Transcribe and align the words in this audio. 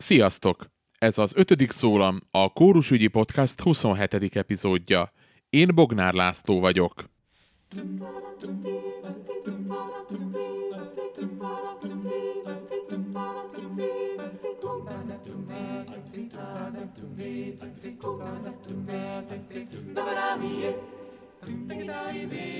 Sziasztok! 0.00 0.66
Ez 0.98 1.18
az 1.18 1.32
ötödik 1.36 1.70
szólam, 1.70 2.20
a 2.30 2.52
Kórusügyi 2.52 3.06
Podcast 3.06 3.60
27. 3.60 4.36
epizódja. 4.36 5.12
Én 5.50 5.74
Bognár 5.74 6.14
László 6.14 6.60
vagyok. 6.60 7.04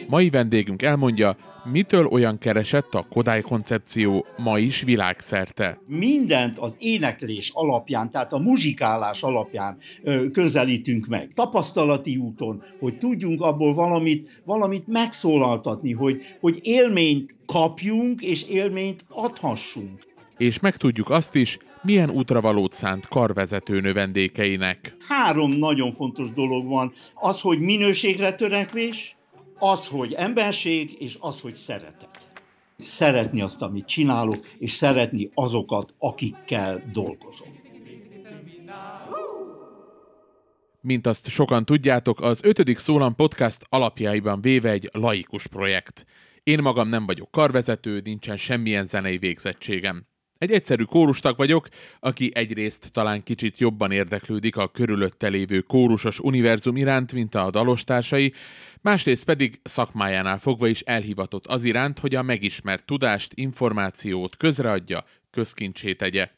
Mai 0.08 0.30
vendégünk 0.30 0.82
elmondja, 0.82 1.36
mitől 1.64 2.06
olyan 2.06 2.38
keresett 2.38 2.94
a 2.94 3.06
Kodály 3.10 3.40
koncepció 3.40 4.26
ma 4.36 4.58
is 4.58 4.82
világszerte. 4.82 5.80
Mindent 5.86 6.58
az 6.58 6.76
éneklés 6.78 7.50
alapján, 7.54 8.10
tehát 8.10 8.32
a 8.32 8.38
muzsikálás 8.38 9.22
alapján 9.22 9.76
közelítünk 10.32 11.06
meg. 11.06 11.30
Tapasztalati 11.34 12.16
úton, 12.16 12.62
hogy 12.78 12.98
tudjunk 12.98 13.40
abból 13.40 13.74
valamit, 13.74 14.42
valamit 14.44 14.86
megszólaltatni, 14.86 15.92
hogy, 15.92 16.22
hogy 16.40 16.58
élményt 16.62 17.34
kapjunk 17.46 18.22
és 18.22 18.48
élményt 18.48 19.04
adhassunk. 19.08 20.08
És 20.36 20.60
megtudjuk 20.60 21.10
azt 21.10 21.34
is, 21.34 21.58
milyen 21.82 22.10
útravalót 22.10 22.72
szánt 22.72 23.08
karvezető 23.08 23.80
növendékeinek. 23.80 24.96
Három 25.08 25.52
nagyon 25.52 25.92
fontos 25.92 26.32
dolog 26.32 26.66
van. 26.66 26.92
Az, 27.14 27.40
hogy 27.40 27.58
minőségre 27.58 28.32
törekvés, 28.32 29.16
az, 29.58 29.86
hogy 29.86 30.12
emberség, 30.12 30.96
és 30.98 31.16
az, 31.20 31.40
hogy 31.40 31.54
szeretet. 31.54 32.28
Szeretni 32.76 33.40
azt, 33.40 33.62
amit 33.62 33.86
csinálok, 33.86 34.46
és 34.58 34.70
szeretni 34.70 35.30
azokat, 35.34 35.94
akikkel 35.98 36.82
dolgozom. 36.92 37.58
Mint 40.82 41.06
azt 41.06 41.28
sokan 41.28 41.64
tudjátok, 41.64 42.20
az 42.20 42.40
ötödik 42.42 42.78
szólam 42.78 43.14
podcast 43.14 43.66
alapjaiban 43.68 44.40
véve 44.40 44.70
egy 44.70 44.88
laikus 44.92 45.46
projekt. 45.46 46.06
Én 46.42 46.62
magam 46.62 46.88
nem 46.88 47.06
vagyok 47.06 47.30
karvezető, 47.30 48.00
nincsen 48.04 48.36
semmilyen 48.36 48.84
zenei 48.84 49.18
végzettségem. 49.18 50.06
Egy 50.40 50.52
egyszerű 50.52 50.84
kórustag 50.84 51.36
vagyok, 51.36 51.68
aki 51.98 52.30
egyrészt 52.34 52.92
talán 52.92 53.22
kicsit 53.22 53.58
jobban 53.58 53.90
érdeklődik 53.90 54.56
a 54.56 54.68
körülötte 54.68 55.28
lévő 55.28 55.60
kórusos 55.60 56.18
univerzum 56.18 56.76
iránt, 56.76 57.12
mint 57.12 57.34
a 57.34 57.50
dalostársai, 57.50 58.32
másrészt 58.80 59.24
pedig 59.24 59.60
szakmájánál 59.62 60.38
fogva 60.38 60.66
is 60.66 60.80
elhivatott 60.80 61.46
az 61.46 61.64
iránt, 61.64 61.98
hogy 61.98 62.14
a 62.14 62.22
megismert 62.22 62.84
tudást, 62.84 63.32
információt 63.34 64.36
közreadja, 64.36 65.04
közkincsé 65.30 65.94
tegye. 65.94 66.28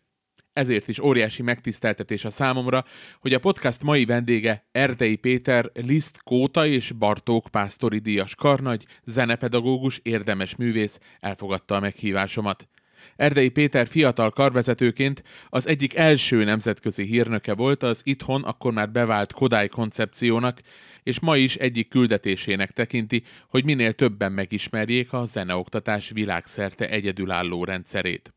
Ezért 0.53 0.89
is 0.89 0.99
óriási 0.99 1.43
megtiszteltetés 1.43 2.25
a 2.25 2.31
számomra, 2.31 2.85
hogy 3.21 3.33
a 3.33 3.41
podcast 3.41 3.83
mai 3.83 4.05
vendége 4.05 4.69
Erdei 4.73 5.17
Péter, 5.17 5.71
Liszt 5.75 6.23
Kóta 6.23 6.67
és 6.67 6.93
Bartók 6.93 7.49
Pásztori 7.51 7.99
díjas 7.99 8.35
karnagy, 8.35 8.87
zenepedagógus, 9.05 10.01
érdemes 10.03 10.57
művész 10.57 11.01
elfogadta 11.21 11.75
a 11.75 11.81
meghívásomat. 11.81 12.69
Erdei 13.17 13.49
Péter 13.49 13.87
fiatal 13.87 14.31
karvezetőként 14.31 15.23
az 15.49 15.67
egyik 15.67 15.97
első 15.97 16.45
nemzetközi 16.45 17.05
hírnöke 17.05 17.55
volt 17.55 17.83
az 17.83 18.01
itthon 18.05 18.43
akkor 18.43 18.73
már 18.73 18.91
bevált 18.91 19.33
Kodály 19.33 19.69
koncepciónak, 19.69 20.61
és 21.03 21.21
ma 21.21 21.37
is 21.37 21.57
egyik 21.57 21.89
küldetésének 21.89 22.71
tekinti, 22.71 23.23
hogy 23.49 23.65
minél 23.65 23.93
többen 23.93 24.33
megismerjék 24.33 25.13
a 25.13 25.25
zeneoktatás 25.25 26.11
világszerte 26.11 26.89
egyedülálló 26.89 27.65
rendszerét. 27.65 28.35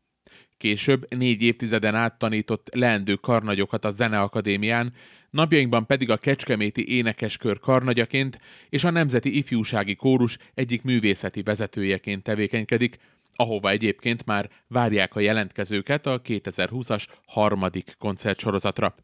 Később 0.56 1.14
négy 1.14 1.42
évtizeden 1.42 1.94
át 1.94 2.18
tanított 2.18 2.68
leendő 2.74 3.14
karnagyokat 3.14 3.84
a 3.84 3.90
Zeneakadémián, 3.90 4.92
napjainkban 5.30 5.86
pedig 5.86 6.10
a 6.10 6.16
Kecskeméti 6.16 6.96
Énekeskör 6.96 7.58
karnagyaként 7.58 8.38
és 8.68 8.84
a 8.84 8.90
Nemzeti 8.90 9.36
Ifjúsági 9.36 9.94
Kórus 9.94 10.38
egyik 10.54 10.82
művészeti 10.82 11.42
vezetőjeként 11.42 12.22
tevékenykedik, 12.22 12.96
ahova 13.36 13.70
egyébként 13.70 14.26
már 14.26 14.48
várják 14.68 15.14
a 15.14 15.20
jelentkezőket 15.20 16.06
a 16.06 16.20
2020-as 16.22 17.06
harmadik 17.26 17.94
koncertsorozatra. 17.98 18.94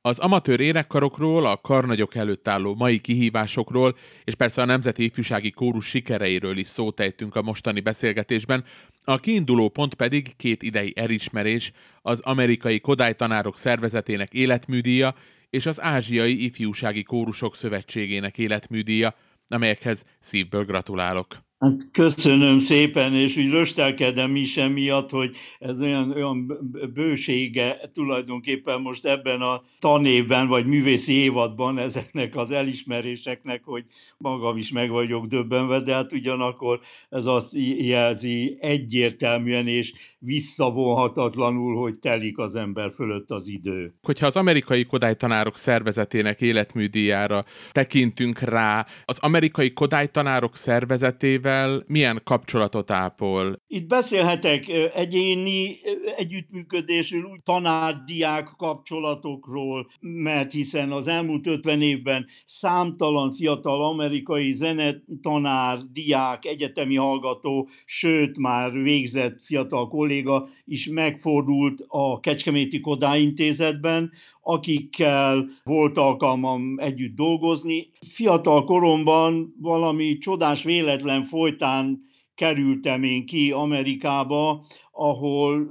Az 0.00 0.18
amatőr 0.18 0.60
énekkarokról, 0.60 1.46
a 1.46 1.56
karnagyok 1.56 2.14
előtt 2.14 2.48
álló 2.48 2.74
mai 2.74 2.98
kihívásokról, 2.98 3.96
és 4.24 4.34
persze 4.34 4.62
a 4.62 4.64
Nemzeti 4.64 5.04
Ifjúsági 5.04 5.50
Kórus 5.50 5.86
sikereiről 5.86 6.56
is 6.56 6.68
szót 6.68 7.00
ejtünk 7.00 7.36
a 7.36 7.42
mostani 7.42 7.80
beszélgetésben, 7.80 8.64
a 9.04 9.18
kiinduló 9.18 9.68
pont 9.68 9.94
pedig 9.94 10.36
két 10.36 10.62
idei 10.62 10.92
elismerés, 10.96 11.72
az 12.02 12.20
amerikai 12.20 12.80
Kodály 12.80 13.14
Tanárok 13.14 13.58
Szervezetének 13.58 14.32
életműdíja 14.32 15.14
és 15.50 15.66
az 15.66 15.80
Ázsiai 15.80 16.44
Ifjúsági 16.44 17.02
Kórusok 17.02 17.56
Szövetségének 17.56 18.38
életműdíja, 18.38 19.14
amelyekhez 19.48 20.04
szívből 20.18 20.64
gratulálok. 20.64 21.47
Hát 21.58 21.90
köszönöm 21.92 22.58
szépen, 22.58 23.14
és 23.14 23.36
úgy 23.36 23.50
röstelkedem 23.50 24.36
is 24.36 24.56
emiatt, 24.56 25.10
hogy 25.10 25.36
ez 25.58 25.82
olyan, 25.82 26.10
olyan 26.10 26.46
bősége 26.94 27.80
tulajdonképpen 27.92 28.80
most 28.80 29.06
ebben 29.06 29.40
a 29.40 29.60
tanévben, 29.78 30.48
vagy 30.48 30.66
művészi 30.66 31.12
évadban 31.12 31.78
ezeknek 31.78 32.36
az 32.36 32.50
elismeréseknek, 32.50 33.62
hogy 33.64 33.84
magam 34.18 34.56
is 34.56 34.72
meg 34.72 34.90
vagyok 34.90 35.26
döbbenve, 35.26 35.80
de 35.80 35.94
hát 35.94 36.12
ugyanakkor 36.12 36.80
ez 37.08 37.26
azt 37.26 37.52
jelzi 37.78 38.56
egyértelműen 38.60 39.66
és 39.66 39.92
visszavonhatatlanul, 40.18 41.76
hogy 41.76 41.94
telik 41.94 42.38
az 42.38 42.56
ember 42.56 42.92
fölött 42.92 43.30
az 43.30 43.48
idő. 43.48 43.92
Hogyha 44.02 44.26
az 44.26 44.36
amerikai 44.36 44.84
Kodály 44.84 45.14
Tanárok 45.14 45.56
Szervezetének 45.56 46.40
életműdíjára 46.40 47.44
tekintünk 47.72 48.40
rá, 48.40 48.86
az 49.04 49.18
amerikai 49.18 49.72
Kodály 49.72 50.06
Tanárok 50.06 50.56
Szervezetével 50.56 51.46
valakivel 51.48 51.84
milyen 51.86 52.20
kapcsolatot 52.24 52.90
ápol? 52.90 53.62
Itt 53.66 53.86
beszélhetek 53.86 54.68
egyéni 54.94 55.76
együttműködésről, 56.16 57.22
úgy 57.22 57.42
tanárdiák 57.42 58.48
kapcsolatokról, 58.56 59.88
mert 60.00 60.52
hiszen 60.52 60.92
az 60.92 61.08
elmúlt 61.08 61.46
50 61.46 61.82
évben 61.82 62.26
számtalan 62.44 63.32
fiatal 63.32 63.84
amerikai 63.84 64.52
zenetanár, 64.52 65.78
diák, 65.92 66.44
egyetemi 66.44 66.96
hallgató, 66.96 67.68
sőt 67.84 68.38
már 68.38 68.72
végzett 68.72 69.40
fiatal 69.42 69.88
kolléga 69.88 70.46
is 70.64 70.88
megfordult 70.88 71.84
a 71.88 72.20
Kecskeméti 72.20 72.80
Kodály 72.80 73.20
Intézetben, 73.20 74.10
akikkel 74.42 75.48
volt 75.64 75.98
alkalmam 75.98 76.74
együtt 76.78 77.14
dolgozni. 77.14 77.90
Fiatal 78.06 78.64
koromban 78.64 79.54
valami 79.60 80.18
csodás 80.18 80.62
véletlen 80.62 81.24
folytán 81.38 82.00
kerültem 82.34 83.02
én 83.02 83.26
ki 83.26 83.50
Amerikába, 83.50 84.66
ahol 84.92 85.70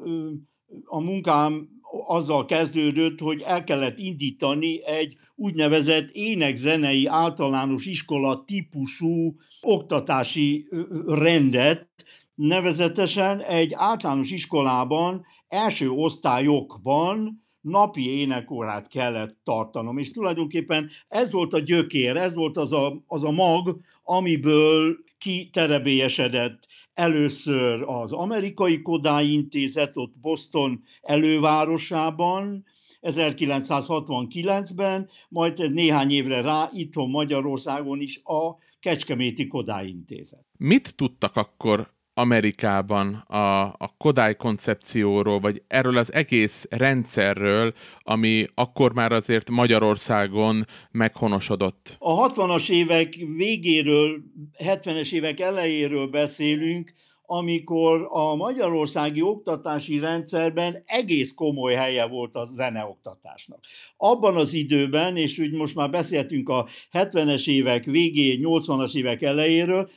a 0.85 0.99
munkám 0.99 1.69
azzal 2.07 2.45
kezdődött, 2.45 3.19
hogy 3.19 3.41
el 3.41 3.63
kellett 3.63 3.97
indítani 3.97 4.85
egy 4.85 5.17
úgynevezett 5.35 6.09
énekzenei 6.09 7.05
általános 7.05 7.85
iskola 7.85 8.43
típusú 8.43 9.35
oktatási 9.61 10.67
rendet, 11.05 11.87
nevezetesen 12.35 13.41
egy 13.41 13.73
általános 13.75 14.31
iskolában, 14.31 15.25
első 15.47 15.89
osztályokban 15.89 17.41
napi 17.61 18.19
énekórát 18.19 18.87
kellett 18.87 19.37
tartanom, 19.43 19.97
és 19.97 20.11
tulajdonképpen 20.11 20.89
ez 21.07 21.31
volt 21.31 21.53
a 21.53 21.59
gyökér, 21.59 22.15
ez 22.15 22.35
volt 22.35 22.57
az 22.57 22.73
a, 22.73 23.03
az 23.07 23.23
a 23.23 23.31
mag, 23.31 23.79
amiből 24.03 24.97
kiterebélyesedett 25.17 26.67
először 26.93 27.81
az 27.81 28.11
amerikai 28.11 28.81
Kodály 28.81 29.25
Intézet, 29.25 29.97
ott 29.97 30.13
Boston 30.21 30.83
elővárosában, 31.01 32.65
1969-ben, 33.01 35.09
majd 35.29 35.73
néhány 35.73 36.11
évre 36.11 36.41
rá 36.41 36.69
itthon 36.73 37.09
Magyarországon 37.09 38.01
is 38.01 38.21
a 38.23 38.57
Kecskeméti 38.79 39.47
Kodály 39.47 39.87
Intézet. 39.87 40.45
Mit 40.57 40.95
tudtak 40.95 41.35
akkor 41.35 41.95
Amerikában 42.17 43.13
a, 43.13 43.63
a 43.63 43.93
Kodály 43.97 44.35
koncepcióról, 44.35 45.39
vagy 45.39 45.61
erről 45.67 45.97
az 45.97 46.13
egész 46.13 46.65
rendszerről, 46.69 47.73
ami 47.99 48.45
akkor 48.53 48.93
már 48.93 49.11
azért 49.11 49.49
Magyarországon 49.49 50.65
meghonosodott? 50.91 51.95
A 51.99 52.29
60-as 52.29 52.69
évek 52.69 53.13
végéről, 53.35 54.19
70-es 54.63 55.11
évek 55.11 55.39
elejéről 55.39 56.07
beszélünk, 56.07 56.91
amikor 57.29 58.07
a 58.09 58.35
magyarországi 58.35 59.21
oktatási 59.21 59.99
rendszerben 59.99 60.83
egész 60.85 61.33
komoly 61.33 61.73
helye 61.73 62.05
volt 62.05 62.35
a 62.35 62.45
zeneoktatásnak. 62.45 63.59
Abban 63.97 64.35
az 64.35 64.53
időben, 64.53 65.17
és 65.17 65.39
úgy 65.39 65.51
most 65.51 65.75
már 65.75 65.89
beszéltünk 65.89 66.49
a 66.49 66.67
70-es 66.91 67.47
évek 67.47 67.85
végé, 67.85 68.39
80-as 68.41 68.95
évek 68.95 69.21
elejéről, 69.21 69.89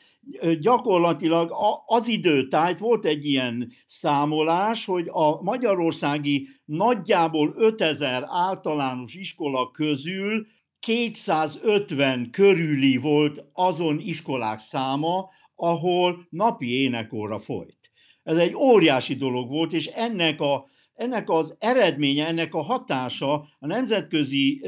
gyakorlatilag 0.60 1.52
az 1.86 2.08
időtájt 2.08 2.78
volt 2.78 3.04
egy 3.04 3.24
ilyen 3.24 3.72
számolás, 3.86 4.84
hogy 4.84 5.08
a 5.08 5.42
magyarországi 5.42 6.48
nagyjából 6.64 7.54
5000 7.56 8.24
általános 8.26 9.14
iskola 9.14 9.70
közül 9.70 10.46
250 10.80 12.30
körüli 12.30 12.96
volt 12.96 13.44
azon 13.52 13.98
iskolák 13.98 14.58
száma, 14.58 15.28
ahol 15.60 16.26
napi 16.30 16.82
énekóra 16.82 17.38
folyt. 17.38 17.78
Ez 18.22 18.36
egy 18.36 18.54
óriási 18.54 19.14
dolog 19.14 19.48
volt, 19.48 19.72
és 19.72 19.86
ennek 19.86 20.40
a 20.40 20.66
ennek 21.00 21.30
az 21.30 21.56
eredménye, 21.58 22.26
ennek 22.26 22.54
a 22.54 22.62
hatása, 22.62 23.48
a 23.58 23.66
nemzetközi 23.66 24.62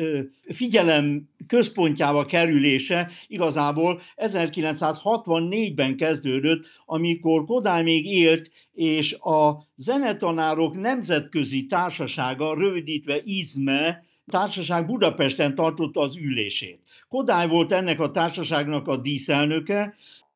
figyelem 0.49 1.29
központjába 1.47 2.25
kerülése 2.25 3.11
igazából 3.27 4.01
1964-ben 4.17 5.97
kezdődött, 5.97 6.67
amikor 6.85 7.45
Kodály 7.45 7.83
még 7.83 8.07
élt, 8.07 8.51
és 8.73 9.13
a 9.13 9.69
zenetanárok 9.77 10.81
nemzetközi 10.81 11.67
társasága, 11.67 12.55
rövidítve 12.55 13.21
IZME, 13.25 14.05
társaság 14.27 14.87
Budapesten 14.87 15.55
tartotta 15.55 16.01
az 16.01 16.17
ülését. 16.17 16.81
Kodály 17.09 17.49
volt 17.49 17.73
ennek 17.73 18.01
a 18.01 18.11
társaságnak 18.11 18.89
a 18.89 18.97
díszelnöke, 18.97 19.95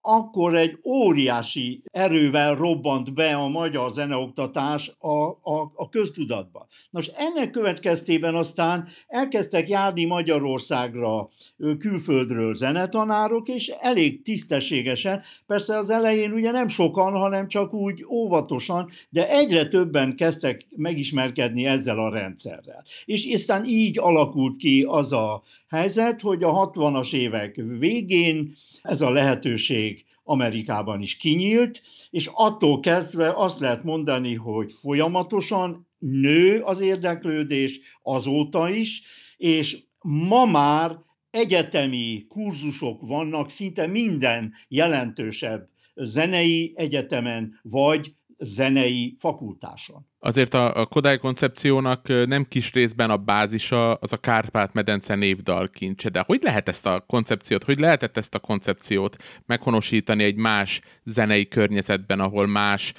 akkor 0.08 0.54
egy 0.54 0.78
óriási 0.84 1.82
erővel 1.90 2.54
robbant 2.54 3.14
be 3.14 3.34
a 3.34 3.48
magyar 3.48 3.90
zeneoktatás 3.90 4.92
a, 4.98 5.28
a, 5.28 5.72
a 5.74 5.88
köztudatba. 5.88 6.66
Nos, 6.90 7.06
ennek 7.06 7.50
következtében 7.50 8.34
aztán 8.34 8.88
elkezdtek 9.06 9.68
járni 9.68 10.04
Magyarországra 10.04 11.28
külföldről 11.78 12.54
zenetanárok, 12.54 13.48
és 13.48 13.68
elég 13.68 14.22
tisztességesen, 14.22 15.22
persze 15.46 15.76
az 15.76 15.90
elején 15.90 16.32
ugye 16.32 16.50
nem 16.50 16.68
sokan, 16.68 17.12
hanem 17.12 17.48
csak 17.48 17.74
úgy 17.74 18.04
óvatosan, 18.08 18.90
de 19.08 19.28
egyre 19.28 19.68
többen 19.68 20.16
kezdtek 20.16 20.60
megismerkedni 20.76 21.66
ezzel 21.66 21.98
a 21.98 22.10
rendszerrel. 22.10 22.84
És 23.04 23.28
aztán 23.34 23.64
így 23.64 23.98
alakult 23.98 24.56
ki 24.56 24.84
az 24.88 25.12
a 25.12 25.42
helyzet, 25.68 26.20
hogy 26.20 26.42
a 26.42 26.70
60-as 26.70 27.14
évek 27.14 27.60
végén 27.78 28.54
ez 28.86 29.00
a 29.00 29.10
lehetőség 29.10 30.04
Amerikában 30.24 31.00
is 31.00 31.16
kinyílt, 31.16 31.82
és 32.10 32.30
attól 32.32 32.80
kezdve 32.80 33.32
azt 33.36 33.60
lehet 33.60 33.84
mondani, 33.84 34.34
hogy 34.34 34.72
folyamatosan 34.72 35.88
nő 35.98 36.60
az 36.60 36.80
érdeklődés 36.80 37.80
azóta 38.02 38.70
is, 38.70 39.02
és 39.36 39.78
ma 40.00 40.44
már 40.44 40.96
egyetemi 41.30 42.24
kurzusok 42.28 43.06
vannak 43.06 43.50
szinte 43.50 43.86
minden 43.86 44.52
jelentősebb 44.68 45.68
zenei 45.94 46.72
egyetemen, 46.76 47.60
vagy 47.62 48.14
zenei 48.38 49.14
fakultáson. 49.18 50.06
Azért 50.18 50.54
a, 50.54 50.80
a 50.80 50.86
Kodály 50.86 51.18
koncepciónak 51.18 52.08
nem 52.08 52.44
kis 52.44 52.72
részben 52.72 53.10
a 53.10 53.16
bázisa 53.16 53.94
az 53.94 54.12
a 54.12 54.16
Kárpát-medence 54.16 55.14
névdal 55.14 55.68
kincse, 55.68 56.08
de 56.08 56.22
hogy 56.26 56.42
lehet 56.42 56.68
ezt 56.68 56.86
a 56.86 57.04
koncepciót, 57.06 57.64
hogy 57.64 57.78
lehetett 57.78 58.16
ezt 58.16 58.34
a 58.34 58.38
koncepciót 58.38 59.16
meghonosítani 59.46 60.24
egy 60.24 60.36
más 60.36 60.80
zenei 61.04 61.48
környezetben, 61.48 62.20
ahol 62.20 62.46
más 62.46 62.92